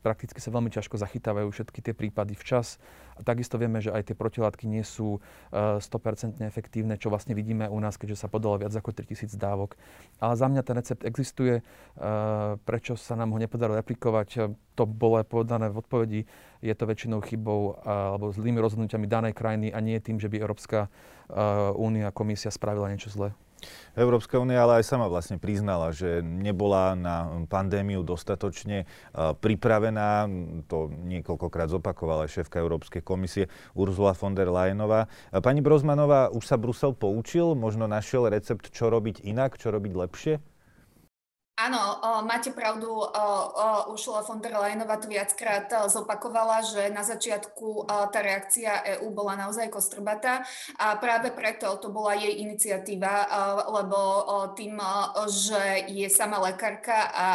prakticky 0.00 0.40
sa 0.40 0.48
veľmi 0.48 0.72
ťažko 0.72 0.96
zachytávajú 0.96 1.52
všetky 1.52 1.80
tie 1.84 1.92
prípady 1.92 2.32
včas. 2.32 2.80
A 3.14 3.22
takisto 3.22 3.60
vieme, 3.60 3.78
že 3.78 3.92
aj 3.92 4.10
tie 4.10 4.16
protilátky 4.16 4.64
nie 4.64 4.80
sú 4.80 5.20
100% 5.52 6.40
efektívne, 6.42 6.96
čo 6.96 7.12
vlastne 7.12 7.36
vidíme 7.36 7.68
u 7.68 7.78
nás, 7.78 8.00
keďže 8.00 8.24
sa 8.24 8.28
podalo 8.32 8.56
viac 8.58 8.72
ako 8.72 8.90
3000 8.90 9.36
dávok. 9.36 9.76
Ale 10.18 10.34
za 10.34 10.48
mňa 10.48 10.62
ten 10.64 10.76
recept 10.80 11.04
existuje. 11.04 11.60
Prečo 12.64 12.96
sa 12.96 13.14
nám 13.14 13.36
ho 13.36 13.38
nepodarilo 13.38 13.78
replikovať? 13.78 14.56
To 14.74 14.84
bolo 14.88 15.20
aj 15.20 15.28
povedané 15.28 15.70
v 15.70 15.78
odpovedi. 15.78 16.20
Je 16.64 16.74
to 16.74 16.88
väčšinou 16.88 17.22
chybou 17.22 17.78
alebo 17.84 18.32
zlými 18.32 18.58
rozhodnutiami 18.58 19.06
danej 19.06 19.36
krajiny 19.36 19.70
a 19.70 19.78
nie 19.78 20.00
tým, 20.00 20.18
že 20.18 20.32
by 20.32 20.40
Európska 20.40 20.88
únia, 21.76 22.10
komisia 22.10 22.50
spravila 22.50 22.90
niečo 22.90 23.12
zlé. 23.12 23.30
Európska 23.94 24.42
únia 24.42 24.58
ale 24.58 24.82
aj 24.82 24.90
sama 24.90 25.06
vlastne 25.06 25.38
priznala, 25.38 25.94
že 25.94 26.18
nebola 26.20 26.98
na 26.98 27.46
pandémiu 27.46 28.02
dostatočne 28.02 28.90
pripravená. 29.14 30.26
To 30.66 30.90
niekoľkokrát 30.90 31.70
zopakovala 31.70 32.26
šéfka 32.26 32.58
Európskej 32.58 33.06
komisie 33.06 33.46
Ursula 33.78 34.12
von 34.18 34.34
der 34.34 34.50
Leyenová. 34.50 35.06
Pani 35.30 35.62
Brozmanová, 35.62 36.34
už 36.34 36.42
sa 36.42 36.58
Brusel 36.58 36.92
poučil? 36.98 37.54
Možno 37.54 37.86
našiel 37.86 38.26
recept, 38.26 38.74
čo 38.74 38.90
robiť 38.90 39.22
inak, 39.22 39.56
čo 39.62 39.70
robiť 39.70 39.92
lepšie? 39.94 40.53
Áno, 41.54 42.02
máte 42.26 42.50
pravdu, 42.50 42.90
Ursula 43.86 44.26
von 44.26 44.42
der 44.42 44.58
Leyenová 44.58 44.98
to 44.98 45.06
viackrát 45.06 45.70
zopakovala, 45.86 46.66
že 46.66 46.90
na 46.90 47.06
začiatku 47.06 47.86
tá 47.86 48.18
reakcia 48.18 48.98
EÚ 48.98 49.14
bola 49.14 49.38
naozaj 49.38 49.70
kostrbatá 49.70 50.42
a 50.82 50.98
práve 50.98 51.30
preto 51.30 51.78
to 51.78 51.94
bola 51.94 52.18
jej 52.18 52.42
iniciatíva, 52.42 53.30
lebo 53.70 53.98
tým, 54.58 54.82
že 55.30 55.94
je 55.94 56.10
sama 56.10 56.42
lekárka 56.42 57.14
a 57.14 57.26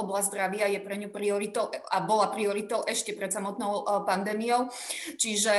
oblasť 0.00 0.32
zdravia 0.32 0.72
je 0.72 0.80
pre 0.80 0.96
ňu 0.96 1.12
prioritou 1.12 1.68
a 1.68 2.00
bola 2.00 2.32
prioritou 2.32 2.80
ešte 2.88 3.12
pred 3.12 3.28
samotnou 3.28 3.84
pandémiou, 4.08 4.72
čiže 5.20 5.52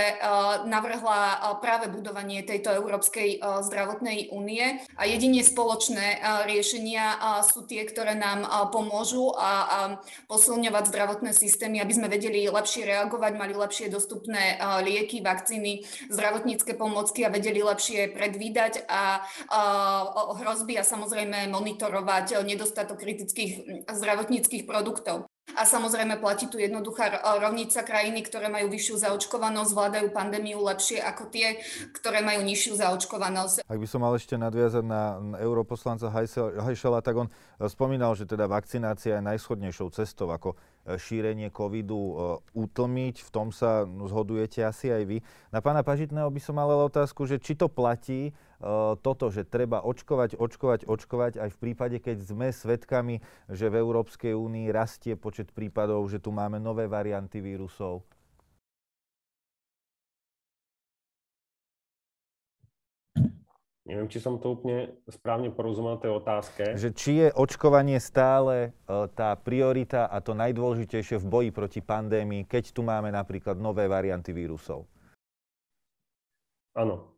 navrhla 0.65 1.53
práve 1.61 1.85
budovanie 1.93 2.41
tejto 2.41 2.73
Európskej 2.81 3.61
zdravotnej 3.61 4.33
únie 4.33 4.81
a 4.97 5.05
jedine 5.05 5.45
spoločné 5.45 6.17
riešenia 6.49 7.21
sú 7.45 7.61
tie, 7.69 7.85
ktoré 7.85 8.06
ktoré 8.07 8.23
nám 8.23 8.47
pomôžu 8.71 9.35
a, 9.35 9.51
a 9.67 9.79
posilňovať 10.31 10.95
zdravotné 10.95 11.35
systémy, 11.35 11.83
aby 11.83 11.91
sme 11.91 12.07
vedeli 12.07 12.47
lepšie 12.47 12.87
reagovať, 12.87 13.35
mali 13.35 13.51
lepšie 13.51 13.91
dostupné 13.91 14.55
lieky, 14.79 15.19
vakcíny, 15.19 15.83
zdravotnícke 16.07 16.71
pomocky 16.79 17.27
a 17.27 17.33
vedeli 17.35 17.59
lepšie 17.59 18.15
predvídať 18.15 18.87
a, 18.87 19.27
a 19.51 19.59
hrozby 20.39 20.79
a 20.79 20.87
samozrejme 20.87 21.51
monitorovať 21.51 22.47
nedostatok 22.47 22.95
kritických 22.95 23.83
zdravotníckých 23.91 24.63
produktov. 24.63 25.26
A 25.55 25.63
samozrejme 25.63 26.19
platí 26.19 26.51
tu 26.51 26.59
jednoduchá 26.59 27.23
rovnica 27.39 27.79
krajiny, 27.87 28.19
ktoré 28.19 28.51
majú 28.51 28.67
vyššiu 28.67 29.07
zaočkovanosť, 29.07 29.71
zvládajú 29.71 30.07
pandémiu 30.11 30.59
lepšie 30.59 30.99
ako 30.99 31.31
tie, 31.31 31.63
ktoré 31.95 32.19
majú 32.19 32.43
nižšiu 32.43 32.75
zaočkovanosť. 32.83 33.63
Ak 33.63 33.79
by 33.79 33.87
som 33.87 34.03
mal 34.03 34.11
ešte 34.19 34.35
nadviazať 34.35 34.83
na 34.83 35.17
europoslanca 35.39 36.11
Hajšela, 36.11 36.99
tak 36.99 37.15
on 37.15 37.27
e, 37.31 37.33
spomínal, 37.71 38.11
že 38.19 38.27
teda 38.27 38.43
vakcinácia 38.51 39.17
je 39.17 39.23
najschodnejšou 39.23 39.87
cestou, 39.95 40.27
ako 40.35 40.53
e, 40.53 40.99
šírenie 40.99 41.47
covidu 41.49 41.95
e, 41.95 42.13
utlmiť. 42.51 43.15
V 43.23 43.29
tom 43.31 43.55
sa 43.55 43.87
zhodujete 43.87 44.67
asi 44.67 44.91
aj 44.91 45.03
vy. 45.07 45.17
Na 45.55 45.63
pána 45.63 45.79
Pažitného 45.79 46.27
by 46.27 46.41
som 46.43 46.59
mal 46.59 46.67
otázku, 46.67 47.23
že 47.23 47.39
či 47.39 47.55
to 47.55 47.71
platí, 47.71 48.35
toto, 49.05 49.29
že 49.29 49.45
treba 49.45 49.85
očkovať, 49.85 50.33
očkovať, 50.37 50.89
očkovať 50.89 51.33
aj 51.37 51.49
v 51.53 51.57
prípade, 51.61 51.97
keď 52.01 52.17
sme 52.25 52.49
svedkami, 52.49 53.21
že 53.49 53.69
v 53.69 53.79
Európskej 53.81 54.33
únii 54.33 54.73
rastie 54.73 55.13
počet 55.13 55.53
prípadov, 55.53 56.09
že 56.09 56.17
tu 56.17 56.33
máme 56.33 56.57
nové 56.57 56.89
varianty 56.89 57.37
vírusov? 57.37 58.01
Neviem, 63.87 64.11
či 64.11 64.19
som 64.19 64.35
to 64.35 64.51
úplne 64.51 64.91
správne 65.07 65.47
porozumel 65.47 65.95
tej 65.95 66.19
otázke. 66.19 66.75
Že 66.75 66.89
či 66.91 67.11
je 67.23 67.27
očkovanie 67.31 68.03
stále 68.03 68.75
uh, 68.83 69.07
tá 69.07 69.31
priorita 69.39 70.11
a 70.11 70.19
to 70.19 70.35
najdôležitejšie 70.35 71.23
v 71.23 71.29
boji 71.31 71.49
proti 71.55 71.79
pandémii, 71.79 72.43
keď 72.43 72.75
tu 72.75 72.83
máme 72.83 73.15
napríklad 73.15 73.55
nové 73.55 73.87
varianty 73.87 74.35
vírusov? 74.35 74.83
Áno, 76.75 77.16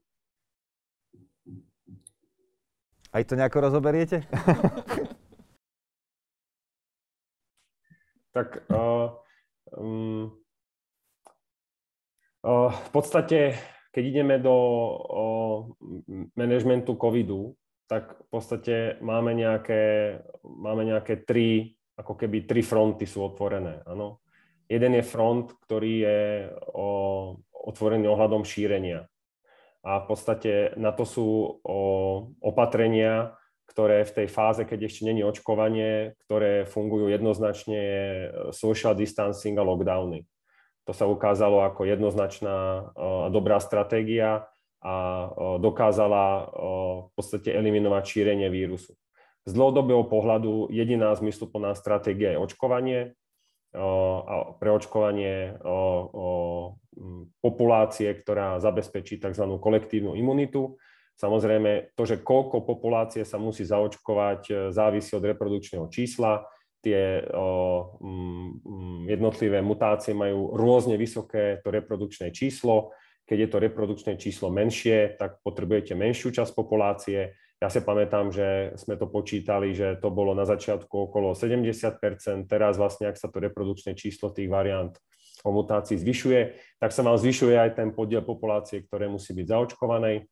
aj 3.13 3.23
to 3.25 3.33
nejako 3.35 3.69
rozoberiete? 3.69 4.23
tak 8.35 8.63
uh, 8.69 9.11
um, 9.75 10.31
uh, 12.45 12.71
v 12.71 12.89
podstate, 12.93 13.57
keď 13.91 14.03
ideme 14.05 14.35
do 14.39 14.55
uh, 14.55 15.57
manažmentu 16.37 16.95
covidu, 16.95 17.57
tak 17.89 18.21
v 18.21 18.27
podstate 18.29 18.75
máme 19.01 19.33
nejaké, 19.33 20.13
máme 20.45 20.85
nejaké 20.85 21.25
tri, 21.25 21.73
ako 21.97 22.13
keby 22.13 22.45
tri 22.45 22.61
fronty 22.61 23.09
sú 23.09 23.25
otvorené. 23.25 23.81
Áno? 23.89 24.21
Jeden 24.69 24.93
je 24.93 25.01
front, 25.01 25.49
ktorý 25.65 25.93
je 26.05 26.19
o, 26.77 26.87
otvorený 27.49 28.05
ohľadom 28.05 28.45
šírenia. 28.45 29.09
A 29.83 30.03
v 30.03 30.05
podstate 30.11 30.75
na 30.75 30.91
to 30.91 31.07
sú 31.07 31.59
o, 31.63 31.79
opatrenia, 32.43 33.35
ktoré 33.69 34.03
v 34.03 34.15
tej 34.23 34.27
fáze, 34.27 34.65
keď 34.65 34.89
ešte 34.89 35.05
není 35.05 35.23
očkovanie, 35.23 36.17
ktoré 36.25 36.65
fungujú 36.65 37.07
jednoznačne 37.13 37.81
social 38.49 38.97
distancing 38.97 39.55
a 39.55 39.63
lockdowny. 39.63 40.25
To 40.89 40.91
sa 40.91 41.05
ukázalo 41.05 41.61
ako 41.61 41.85
jednoznačná 41.85 42.89
a 42.97 43.29
dobrá 43.29 43.61
stratégia 43.61 44.49
a 44.81 45.27
dokázala 45.61 46.49
v 47.05 47.11
podstate 47.13 47.53
eliminovať 47.53 48.03
šírenie 48.09 48.49
vírusu. 48.49 48.97
Z 49.45 49.51
dlhodobého 49.53 50.01
pohľadu 50.09 50.73
jediná 50.73 51.13
zmysluplná 51.13 51.77
stratégia 51.77 52.33
je 52.33 52.41
očkovanie 52.41 52.99
a 53.75 54.57
preočkovanie 54.57 55.57
populácie, 57.39 58.09
ktorá 58.11 58.57
zabezpečí 58.57 59.21
tzv. 59.21 59.45
kolektívnu 59.61 60.17
imunitu. 60.17 60.77
Samozrejme, 61.19 61.93
to, 61.93 62.07
že 62.07 62.23
koľko 62.23 62.63
populácie 62.63 63.27
sa 63.27 63.35
musí 63.35 63.67
zaočkovať, 63.67 64.71
závisí 64.71 65.13
od 65.13 65.27
reprodukčného 65.27 65.85
čísla 65.91 66.47
tie 66.79 67.19
jednotlivé 69.03 69.59
mutácie 69.59 70.15
majú 70.15 70.55
rôzne 70.55 70.95
vysoké 70.95 71.59
to 71.59 71.75
reprodukčné 71.75 72.31
číslo. 72.31 72.95
Keď 73.27 73.37
je 73.45 73.49
to 73.51 73.57
reprodukčné 73.59 74.15
číslo 74.15 74.47
menšie, 74.47 75.19
tak 75.19 75.43
potrebujete 75.43 75.91
menšiu 75.93 76.31
časť 76.31 76.55
populácie. 76.55 77.35
Ja 77.59 77.67
si 77.67 77.83
pamätám, 77.83 78.31
že 78.31 78.71
sme 78.79 78.95
to 78.95 79.11
počítali, 79.11 79.75
že 79.75 79.99
to 79.99 80.07
bolo 80.07 80.31
na 80.31 80.47
začiatku 80.47 81.11
okolo 81.11 81.35
70% 81.35 82.47
Teraz 82.47 82.79
vlastne, 82.79 83.11
ak 83.11 83.19
sa 83.19 83.27
to 83.27 83.43
reprodukčné 83.43 83.99
číslo 83.99 84.31
tých 84.31 84.47
variant 84.47 84.95
o 85.43 85.51
mutácii 85.51 85.99
zvyšuje, 85.99 86.55
tak 86.79 86.95
sa 86.95 87.03
vám 87.03 87.19
zvyšuje 87.19 87.55
aj 87.59 87.71
ten 87.75 87.91
podiel 87.91 88.23
populácie, 88.23 88.83
ktoré 88.87 89.11
musí 89.11 89.35
byť 89.35 89.45
zaočkovanej. 89.51 90.23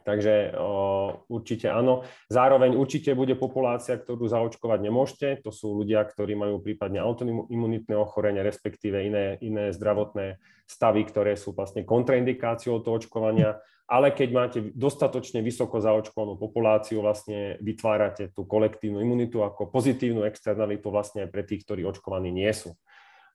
Takže 0.00 0.56
o, 0.56 1.24
určite 1.28 1.68
áno. 1.68 2.02
Zároveň 2.32 2.74
určite 2.74 3.12
bude 3.12 3.36
populácia, 3.36 4.00
ktorú 4.00 4.26
zaočkovať 4.26 4.78
nemôžete. 4.80 5.28
To 5.44 5.52
sú 5.52 5.76
ľudia, 5.76 6.02
ktorí 6.04 6.34
majú 6.34 6.58
prípadne 6.58 7.00
autoimunitné 7.04 7.94
ochorenie, 7.94 8.40
respektíve 8.40 9.00
iné, 9.04 9.36
iné 9.44 9.70
zdravotné 9.70 10.40
stavy, 10.64 11.02
ktoré 11.04 11.34
sú 11.34 11.52
vlastne 11.52 11.84
kontraindikáciou 11.84 12.80
toho 12.80 12.96
očkovania. 12.96 13.58
Ale 13.90 14.14
keď 14.14 14.28
máte 14.30 14.58
dostatočne 14.70 15.42
vysoko 15.42 15.82
zaočkovanú 15.82 16.38
populáciu, 16.38 17.02
vlastne 17.02 17.58
vytvárate 17.58 18.30
tú 18.30 18.46
kolektívnu 18.46 19.02
imunitu 19.02 19.42
ako 19.42 19.66
pozitívnu 19.66 20.22
externalitu 20.30 20.94
vlastne 20.94 21.26
aj 21.26 21.30
pre 21.34 21.42
tých, 21.42 21.66
ktorí 21.66 21.82
očkovaní 21.82 22.30
nie 22.30 22.54
sú. 22.54 22.70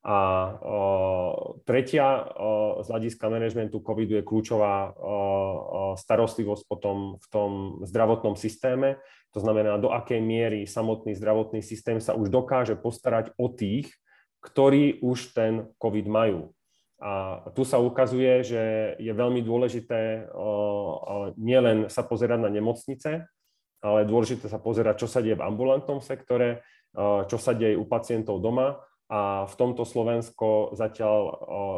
A 0.05 0.17
o, 0.61 1.57
tretia 1.65 2.29
o, 2.37 2.77
z 2.85 2.93
hľadiska 2.93 3.25
manažmentu 3.25 3.81
covidu 3.81 4.21
je 4.21 4.27
kľúčová 4.27 4.93
o, 4.93 5.97
starostlivosť 5.97 6.63
potom 6.69 7.17
v 7.17 7.25
tom 7.33 7.51
zdravotnom 7.81 8.37
systéme. 8.37 9.01
To 9.33 9.41
znamená, 9.41 9.81
do 9.81 9.89
akej 9.89 10.21
miery 10.21 10.69
samotný 10.69 11.17
zdravotný 11.17 11.65
systém 11.65 11.97
sa 11.97 12.13
už 12.13 12.29
dokáže 12.29 12.77
postarať 12.77 13.33
o 13.41 13.49
tých, 13.49 13.89
ktorí 14.45 15.01
už 15.01 15.33
ten 15.33 15.73
covid 15.81 16.05
majú. 16.05 16.53
A 17.01 17.49
tu 17.57 17.65
sa 17.65 17.81
ukazuje, 17.81 18.45
že 18.45 18.95
je 19.01 19.09
veľmi 19.09 19.41
dôležité 19.41 20.29
nielen 21.35 21.89
sa 21.89 22.05
pozerať 22.05 22.45
na 22.45 22.53
nemocnice, 22.53 23.25
ale 23.81 23.99
dôležité 24.05 24.47
sa 24.47 24.61
pozerať, 24.61 25.01
čo 25.03 25.07
sa 25.09 25.19
deje 25.19 25.33
v 25.33 25.43
ambulantnom 25.49 25.97
sektore, 25.99 26.61
čo 27.25 27.37
sa 27.41 27.57
deje 27.57 27.75
u 27.75 27.89
pacientov 27.89 28.37
doma 28.39 28.79
a 29.05 29.45
v 29.45 29.53
tomto 29.53 29.85
Slovensko 29.85 30.73
zatiaľ 30.73 31.19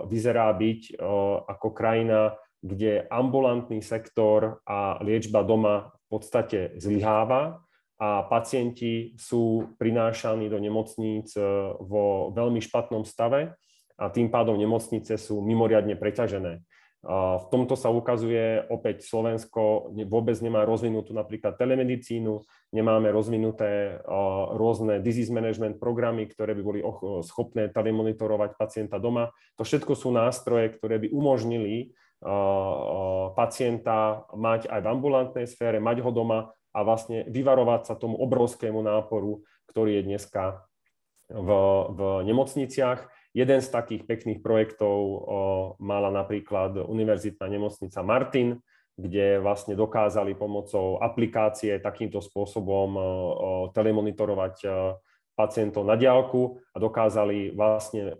vyzerá 0.08 0.48
byť 0.56 0.96
ako 1.44 1.68
krajina, 1.76 2.40
kde 2.64 3.06
ambulantný 3.08 3.84
sektor 3.84 4.64
a 4.66 4.98
liečba 5.04 5.44
doma 5.44 5.94
v 6.08 6.08
podstate 6.08 6.60
zlyháva 6.80 7.62
a 7.98 8.24
pacienti 8.30 9.18
sú 9.18 9.74
prinášaní 9.82 10.54
do 10.54 10.62
nemocníc 10.62 11.34
e, 11.34 11.42
vo 11.82 12.30
veľmi 12.30 12.62
špatnom 12.62 13.02
stave 13.02 13.58
a 13.98 14.06
tým 14.14 14.30
pádom 14.30 14.54
nemocnice 14.54 15.18
sú 15.18 15.42
mimoriadne 15.42 15.98
preťažené. 15.98 16.62
V 17.06 17.46
tomto 17.54 17.78
sa 17.78 17.94
ukazuje 17.94 18.68
opäť 18.74 19.06
Slovensko 19.06 19.94
vôbec 20.10 20.34
nemá 20.42 20.66
rozvinutú 20.66 21.14
napríklad 21.14 21.56
telemedicínu, 21.56 22.42
nemáme 22.74 23.14
rozvinuté 23.14 24.02
rôzne 24.58 25.00
disease 25.00 25.30
management 25.30 25.78
programy, 25.78 26.26
ktoré 26.26 26.58
by 26.58 26.64
boli 26.66 26.80
schopné 27.22 27.70
telemonitorovať 27.70 28.58
pacienta 28.58 28.98
doma. 28.98 29.30
To 29.56 29.64
všetko 29.64 29.94
sú 29.94 30.10
nástroje, 30.10 30.74
ktoré 30.74 30.98
by 30.98 31.14
umožnili 31.14 31.94
pacienta 33.38 34.26
mať 34.34 34.66
aj 34.66 34.80
v 34.82 34.90
ambulantnej 34.90 35.46
sfére, 35.46 35.78
mať 35.78 36.02
ho 36.02 36.10
doma 36.10 36.50
a 36.74 36.80
vlastne 36.82 37.30
vyvarovať 37.30 37.82
sa 37.88 37.94
tomu 37.94 38.18
obrovskému 38.20 38.82
náporu, 38.82 39.46
ktorý 39.70 40.02
je 40.02 40.08
dneska 40.12 40.66
v, 41.30 41.50
v 41.94 42.00
nemocniciach. 42.26 43.06
Jeden 43.38 43.62
z 43.62 43.70
takých 43.70 44.10
pekných 44.10 44.42
projektov 44.42 44.98
mala 45.78 46.10
napríklad 46.10 46.82
Univerzitná 46.82 47.46
nemocnica 47.46 48.02
Martin, 48.02 48.58
kde 48.98 49.38
vlastne 49.38 49.78
dokázali 49.78 50.34
pomocou 50.34 50.98
aplikácie 50.98 51.78
takýmto 51.78 52.18
spôsobom 52.18 52.98
telemonitorovať 53.78 54.56
pacientov 55.38 55.86
na 55.86 55.94
diálku 55.94 56.58
a 56.74 56.82
dokázali 56.82 57.54
vlastne 57.54 58.18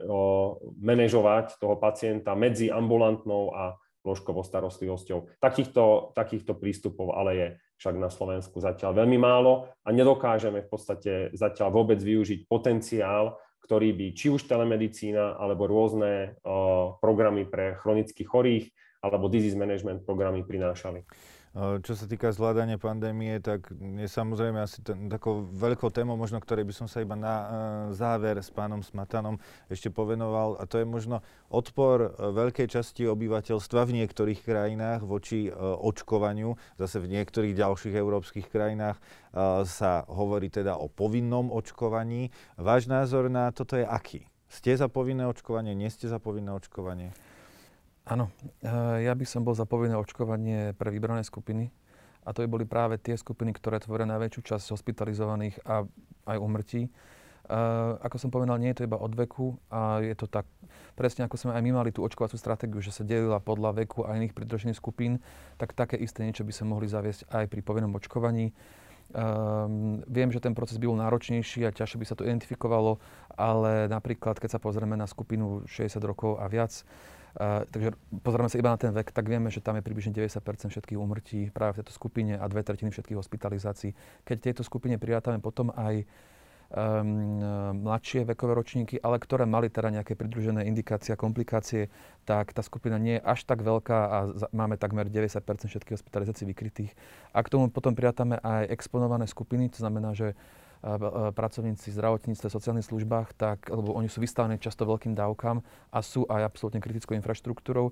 manažovať 0.78 1.58
toho 1.58 1.82
pacienta 1.82 2.38
medzi 2.38 2.70
ambulantnou 2.70 3.58
a 3.58 3.74
lôžkovou 4.06 4.46
starostlivosťou. 4.46 5.42
Takýchto, 5.42 6.14
takýchto 6.14 6.54
prístupov 6.62 7.18
ale 7.18 7.32
je 7.34 7.48
však 7.82 7.98
na 7.98 8.14
Slovensku 8.14 8.62
zatiaľ 8.62 9.02
veľmi 9.02 9.18
málo 9.18 9.66
a 9.82 9.90
nedokážeme 9.90 10.62
v 10.62 10.70
podstate 10.70 11.12
zatiaľ 11.34 11.74
vôbec 11.74 11.98
využiť 11.98 12.46
potenciál 12.46 13.34
ktorý 13.68 13.92
by 13.92 14.08
či 14.16 14.32
už 14.32 14.48
telemedicína 14.48 15.36
alebo 15.36 15.68
rôzne 15.68 16.40
programy 17.04 17.44
pre 17.44 17.76
chronicky 17.76 18.24
chorých 18.24 18.72
alebo 19.04 19.28
disease 19.28 19.60
management 19.60 20.08
programy 20.08 20.48
prinášali. 20.48 21.04
Čo 21.58 21.98
sa 21.98 22.06
týka 22.06 22.30
zvládania 22.30 22.78
pandémie, 22.78 23.42
tak 23.42 23.74
je 23.74 24.06
samozrejme 24.06 24.62
asi 24.62 24.86
ten, 24.86 25.10
takou 25.10 25.42
veľkou 25.42 25.90
témou, 25.90 26.14
možno 26.14 26.38
ktorej 26.38 26.70
by 26.70 26.74
som 26.76 26.86
sa 26.86 27.02
iba 27.02 27.18
na 27.18 27.34
uh, 27.34 27.46
záver 27.98 28.38
s 28.38 28.54
pánom 28.54 28.86
Smatanom 28.86 29.42
ešte 29.66 29.90
povenoval, 29.90 30.62
a 30.62 30.70
to 30.70 30.78
je 30.78 30.86
možno 30.86 31.26
odpor 31.50 32.14
uh, 32.14 32.30
veľkej 32.30 32.70
časti 32.70 33.10
obyvateľstva 33.10 33.90
v 33.90 34.06
niektorých 34.06 34.46
krajinách 34.46 35.02
voči 35.02 35.50
uh, 35.50 35.82
očkovaniu. 35.82 36.54
Zase 36.78 37.02
v 37.02 37.18
niektorých 37.18 37.58
ďalších 37.58 37.96
európskych 37.98 38.54
krajinách 38.54 39.02
sa 39.66 40.02
hovorí 40.10 40.50
teda 40.54 40.78
o 40.78 40.90
povinnom 40.90 41.50
očkovaní. 41.54 42.30
Váš 42.58 42.86
názor 42.86 43.34
na 43.34 43.50
toto 43.50 43.78
je 43.78 43.86
aký? 43.86 44.30
Ste 44.46 44.78
za 44.78 44.90
povinné 44.90 45.26
očkovanie, 45.26 45.74
nie 45.74 45.90
ste 45.90 46.06
za 46.06 46.22
povinné 46.22 46.54
očkovanie? 46.54 47.14
Áno, 48.08 48.32
eh, 48.64 49.04
ja 49.04 49.12
by 49.12 49.26
som 49.28 49.44
bol 49.44 49.52
za 49.52 49.68
povinné 49.68 50.00
očkovanie 50.00 50.72
pre 50.80 50.88
vybrané 50.96 51.28
skupiny. 51.28 51.68
A 52.24 52.32
to 52.32 52.44
by 52.44 52.48
boli 52.48 52.66
práve 52.68 53.00
tie 53.00 53.16
skupiny, 53.16 53.56
ktoré 53.56 53.80
tvoria 53.80 54.08
najväčšiu 54.08 54.42
časť 54.44 54.76
hospitalizovaných 54.76 55.64
a 55.64 55.88
aj 56.28 56.38
umrtí. 56.40 56.92
Uh, 57.48 57.96
ako 58.04 58.20
som 58.20 58.28
povedal, 58.28 58.60
nie 58.60 58.76
je 58.76 58.84
to 58.84 58.88
iba 58.92 59.00
od 59.00 59.16
veku 59.16 59.56
a 59.72 60.04
je 60.04 60.12
to 60.20 60.28
tak, 60.28 60.44
presne 61.00 61.24
ako 61.24 61.40
sme 61.40 61.56
aj 61.56 61.64
my 61.64 61.80
mali 61.80 61.96
tú 61.96 62.04
očkovacú 62.04 62.36
stratégiu, 62.36 62.84
že 62.84 62.92
sa 62.92 63.08
delila 63.08 63.40
podľa 63.40 63.88
veku 63.88 64.04
a 64.04 64.20
iných 64.20 64.36
pridružených 64.36 64.76
skupín, 64.76 65.24
tak 65.56 65.72
také 65.72 65.96
isté 65.96 66.28
niečo 66.28 66.44
by 66.44 66.52
sa 66.52 66.68
mohli 66.68 66.92
zaviesť 66.92 67.32
aj 67.32 67.48
pri 67.48 67.64
povinnom 67.64 67.96
očkovaní. 67.96 68.52
Um, 69.16 70.04
viem, 70.12 70.28
že 70.28 70.44
ten 70.44 70.52
proces 70.52 70.76
by 70.76 70.92
bol 70.92 71.00
náročnejší 71.00 71.64
a 71.64 71.72
ťažšie 71.72 71.96
by 71.96 72.06
sa 72.12 72.20
to 72.20 72.28
identifikovalo, 72.28 73.00
ale 73.40 73.88
napríklad, 73.88 74.36
keď 74.36 74.60
sa 74.60 74.60
pozrieme 74.60 75.00
na 75.00 75.08
skupinu 75.08 75.64
60 75.72 76.04
rokov 76.04 76.44
a 76.44 76.52
viac, 76.52 76.84
Takže 77.38 77.94
pozrieme 78.26 78.50
sa 78.50 78.58
iba 78.58 78.74
na 78.74 78.82
ten 78.82 78.90
vek, 78.90 79.14
tak 79.14 79.30
vieme, 79.30 79.54
že 79.54 79.62
tam 79.62 79.78
je 79.78 79.86
približne 79.86 80.10
90% 80.10 80.74
všetkých 80.74 80.98
úmrtí 80.98 81.54
práve 81.54 81.78
v 81.78 81.86
tejto 81.86 81.94
skupine 81.94 82.34
a 82.34 82.46
dve 82.50 82.66
tretiny 82.66 82.90
všetkých 82.90 83.14
hospitalizácií. 83.14 83.94
Keď 84.26 84.38
tejto 84.42 84.64
skupine 84.66 84.98
prirátame 84.98 85.38
potom 85.38 85.70
aj 85.78 86.02
um, 86.74 87.86
mladšie 87.86 88.26
vekové 88.26 88.58
ročníky, 88.58 88.98
ale 89.06 89.22
ktoré 89.22 89.46
mali 89.46 89.70
teda 89.70 89.94
nejaké 89.94 90.18
pridružené 90.18 90.66
indikácie 90.66 91.14
a 91.14 91.20
komplikácie, 91.20 91.94
tak 92.26 92.58
tá 92.58 92.66
skupina 92.66 92.98
nie 92.98 93.22
je 93.22 93.26
až 93.30 93.46
tak 93.46 93.62
veľká 93.62 94.00
a 94.10 94.18
máme 94.50 94.82
takmer 94.82 95.06
90 95.06 95.38
všetkých 95.38 95.94
hospitalizácií 95.94 96.50
vykrytých. 96.50 96.92
A 97.38 97.46
k 97.46 97.52
tomu 97.54 97.70
potom 97.70 97.94
prirátame 97.94 98.42
aj 98.42 98.66
exponované 98.74 99.30
skupiny, 99.30 99.70
to 99.70 99.86
znamená, 99.86 100.18
že 100.18 100.34
pracovníci 101.34 101.90
v 101.90 101.98
zdravotníctve, 101.98 102.48
sociálnych 102.48 102.88
službách, 102.88 103.34
tak, 103.34 103.70
lebo 103.74 103.98
oni 103.98 104.08
sú 104.08 104.22
vystavení 104.22 104.62
často 104.62 104.86
veľkým 104.86 105.18
dávkam 105.18 105.66
a 105.90 106.00
sú 106.06 106.30
aj 106.30 106.46
absolútne 106.46 106.80
kritickou 106.80 107.18
infraštruktúrou, 107.18 107.92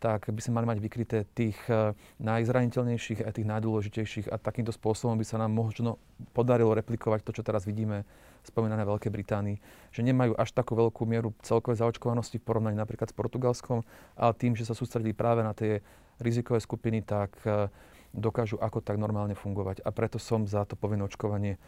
tak 0.00 0.32
by 0.32 0.40
sme 0.40 0.56
mali 0.56 0.66
mať 0.72 0.78
vykryté 0.80 1.18
tých 1.36 1.60
eh, 1.68 1.92
najzraniteľnejších 2.24 3.20
a 3.20 3.30
tých 3.30 3.46
najdôležitejších 3.46 4.26
a 4.32 4.40
takýmto 4.40 4.72
spôsobom 4.72 5.20
by 5.20 5.26
sa 5.28 5.36
nám 5.36 5.52
možno 5.52 6.00
podarilo 6.32 6.72
replikovať 6.72 7.20
to, 7.20 7.36
čo 7.36 7.44
teraz 7.44 7.68
vidíme 7.68 8.08
spomínané 8.40 8.88
Veľkej 8.88 9.12
Británii, 9.12 9.60
že 9.92 10.00
nemajú 10.00 10.32
až 10.40 10.56
takú 10.56 10.72
veľkú 10.72 11.04
mieru 11.04 11.36
celkovej 11.44 11.84
zaočkovanosti 11.84 12.40
v 12.40 12.46
porovnaní 12.48 12.80
napríklad 12.80 13.12
s 13.12 13.14
Portugalskom, 13.14 13.84
ale 14.16 14.32
tým, 14.40 14.56
že 14.56 14.64
sa 14.64 14.72
sústredí 14.72 15.12
práve 15.12 15.44
na 15.44 15.52
tie 15.52 15.84
rizikové 16.16 16.64
skupiny, 16.64 17.04
tak 17.04 17.36
eh, 17.44 17.68
dokážu 18.16 18.56
ako 18.58 18.80
tak 18.80 18.96
normálne 18.96 19.36
fungovať. 19.36 19.84
A 19.84 19.92
preto 19.92 20.16
som 20.18 20.48
za 20.48 20.64
to 20.64 20.74
povinné 20.74 21.04
očkovanie, 21.06 21.60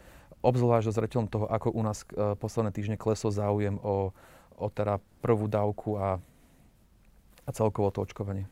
obzvlášť 0.43 0.93
zreteľom 0.93 1.26
toho, 1.30 1.47
ako 1.47 1.72
u 1.72 1.82
nás 1.86 2.03
eh, 2.11 2.34
posledné 2.36 2.70
týždne 2.74 3.01
klesol 3.01 3.30
záujem 3.32 3.78
o, 3.80 4.11
o 4.59 4.66
teda 4.68 4.99
prvú 5.22 5.47
dávku 5.49 5.97
a 5.97 6.22
a 7.47 7.51
celkovo 7.51 7.90
to 7.90 8.07
očkovanie? 8.07 8.47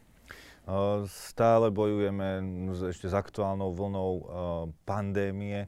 Stále 1.10 1.72
bojujeme 1.72 2.46
ešte 2.94 3.10
s 3.10 3.14
aktuálnou 3.16 3.74
vlnou 3.74 4.10
pandémie. 4.86 5.66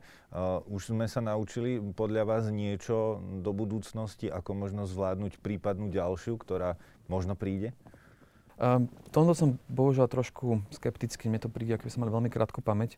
Už 0.70 0.95
sme 0.95 1.11
sa 1.11 1.18
naučili 1.18 1.83
podľa 1.97 2.23
vás 2.23 2.45
niečo 2.55 3.18
do 3.43 3.51
budúcnosti, 3.51 4.31
ako 4.31 4.55
možno 4.55 4.87
zvládnuť 4.87 5.43
prípadnú 5.43 5.91
ďalšiu, 5.91 6.39
ktorá 6.39 6.79
možno 7.11 7.35
príde? 7.35 7.75
Um, 8.62 8.87
tomto 9.11 9.35
som 9.35 9.59
bohužiaľ 9.66 10.07
trošku 10.07 10.62
skeptický. 10.70 11.27
Mne 11.27 11.43
to 11.43 11.51
príde, 11.51 11.75
ako 11.75 11.89
by 11.89 11.91
sme 11.91 12.03
mali 12.07 12.14
veľmi 12.14 12.31
krátku 12.31 12.62
pamäť. 12.62 12.95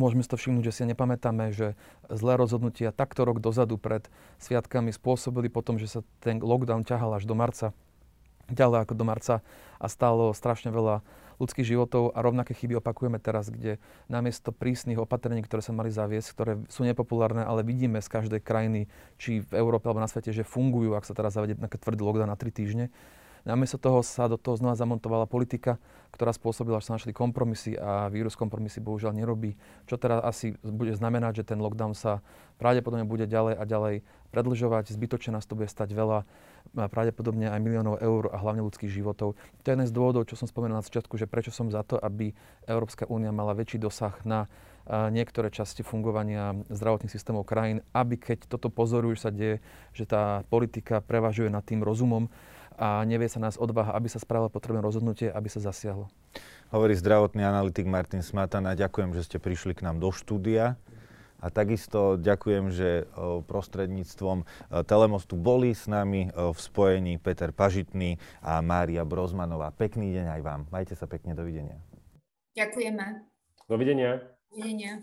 Môžeme 0.00 0.24
si 0.24 0.30
to 0.32 0.40
všimnúť, 0.40 0.72
že 0.72 0.76
si 0.80 0.82
nepamätáme, 0.88 1.52
že 1.52 1.76
zlé 2.08 2.40
rozhodnutia 2.40 2.96
takto 2.96 3.28
rok 3.28 3.44
dozadu 3.44 3.76
pred 3.76 4.08
sviatkami 4.40 4.88
spôsobili 4.88 5.52
potom, 5.52 5.76
že 5.76 5.88
sa 5.88 6.00
ten 6.24 6.40
lockdown 6.40 6.88
ťahal 6.88 7.20
až 7.20 7.28
do 7.28 7.36
marca 7.36 7.76
ďalej 8.50 8.78
ako 8.86 8.94
do 8.94 9.04
marca 9.06 9.34
a 9.80 9.86
stálo 9.88 10.34
strašne 10.36 10.68
veľa 10.74 11.00
ľudských 11.40 11.74
životov 11.74 12.14
a 12.14 12.22
rovnaké 12.22 12.54
chyby 12.54 12.78
opakujeme 12.78 13.18
teraz, 13.18 13.50
kde 13.50 13.82
namiesto 14.06 14.54
prísnych 14.54 15.00
opatrení, 15.00 15.42
ktoré 15.42 15.64
sa 15.64 15.74
mali 15.74 15.90
zaviesť, 15.90 16.28
ktoré 16.30 16.52
sú 16.70 16.86
nepopulárne, 16.86 17.42
ale 17.42 17.66
vidíme 17.66 17.98
z 17.98 18.08
každej 18.12 18.40
krajiny, 18.44 18.86
či 19.18 19.42
v 19.42 19.50
Európe 19.58 19.90
alebo 19.90 19.98
na 19.98 20.06
svete, 20.06 20.30
že 20.30 20.46
fungujú, 20.46 20.94
ak 20.94 21.08
sa 21.08 21.16
teraz 21.16 21.34
zavedie 21.34 21.58
nejaký 21.58 21.82
tvrdý 21.82 22.02
lockdown 22.04 22.30
na 22.30 22.38
3 22.38 22.52
týždne, 22.54 22.86
Namiesto 23.42 23.74
toho 23.74 24.06
sa 24.06 24.30
do 24.30 24.38
toho 24.38 24.54
znova 24.54 24.78
zamontovala 24.78 25.26
politika, 25.26 25.82
ktorá 26.14 26.30
spôsobila, 26.30 26.78
že 26.78 26.92
sa 26.92 26.96
našli 27.00 27.10
kompromisy 27.10 27.74
a 27.74 28.06
vírus 28.06 28.38
kompromisy 28.38 28.78
bohužiaľ 28.78 29.18
nerobí. 29.18 29.58
Čo 29.90 29.98
teraz 29.98 30.22
asi 30.22 30.54
bude 30.62 30.94
znamenať, 30.94 31.42
že 31.42 31.48
ten 31.50 31.58
lockdown 31.58 31.98
sa 31.98 32.22
pravdepodobne 32.62 33.02
bude 33.02 33.26
ďalej 33.26 33.58
a 33.58 33.64
ďalej 33.66 34.06
predlžovať, 34.30 34.94
zbytočne 34.94 35.34
nás 35.34 35.48
to 35.48 35.58
bude 35.58 35.66
stať 35.66 35.90
veľa, 35.90 36.22
pravdepodobne 36.72 37.50
aj 37.50 37.58
miliónov 37.58 37.98
eur 37.98 38.30
a 38.30 38.38
hlavne 38.38 38.62
ľudských 38.62 38.94
životov. 38.94 39.34
To 39.34 39.66
je 39.66 39.74
jeden 39.74 39.88
z 39.88 39.92
dôvodov, 39.92 40.30
čo 40.30 40.38
som 40.38 40.46
spomenul 40.46 40.78
na 40.78 40.86
začiatku, 40.86 41.18
že 41.18 41.26
prečo 41.26 41.50
som 41.50 41.66
za 41.66 41.82
to, 41.82 41.98
aby 41.98 42.30
Európska 42.70 43.10
únia 43.10 43.34
mala 43.34 43.58
väčší 43.58 43.82
dosah 43.82 44.14
na 44.22 44.46
niektoré 44.88 45.50
časti 45.50 45.86
fungovania 45.86 46.58
zdravotných 46.70 47.12
systémov 47.12 47.46
krajín, 47.46 47.86
aby 47.94 48.18
keď 48.18 48.50
toto 48.50 48.66
pozorujú, 48.66 49.14
sa 49.14 49.30
deje, 49.30 49.62
že 49.94 50.06
tá 50.06 50.42
politika 50.50 50.98
prevažuje 50.98 51.50
nad 51.50 51.62
tým 51.62 51.86
rozumom, 51.86 52.26
a 52.78 53.04
nevie 53.08 53.28
sa 53.28 53.42
nás 53.42 53.60
odvaha, 53.60 53.96
aby 53.96 54.08
sa 54.08 54.20
spravilo 54.20 54.52
potrebné 54.52 54.80
rozhodnutie, 54.84 55.28
aby 55.28 55.48
sa 55.48 55.60
zasiahlo. 55.60 56.08
Hovorí 56.72 56.96
zdravotný 56.96 57.44
analytik 57.44 57.84
Martin 57.84 58.24
Smatana. 58.24 58.72
Ďakujem, 58.72 59.12
že 59.12 59.24
ste 59.28 59.36
prišli 59.36 59.76
k 59.76 59.84
nám 59.84 60.00
do 60.00 60.08
štúdia. 60.08 60.80
A 61.42 61.50
takisto 61.50 62.14
ďakujem, 62.22 62.70
že 62.70 63.10
prostredníctvom 63.50 64.46
Telemostu 64.86 65.34
boli 65.34 65.74
s 65.74 65.90
nami 65.90 66.30
v 66.30 66.54
spojení 66.54 67.18
Peter 67.18 67.50
Pažitný 67.50 68.22
a 68.46 68.62
Mária 68.62 69.02
Brozmanová. 69.02 69.74
Pekný 69.74 70.14
deň 70.14 70.38
aj 70.38 70.40
vám. 70.46 70.60
Majte 70.70 70.94
sa 70.94 71.10
pekne, 71.10 71.34
dovidenia. 71.34 71.82
Ďakujeme. 72.54 73.26
Dovidenia. 73.66 74.22
Dovidenia. 74.54 75.02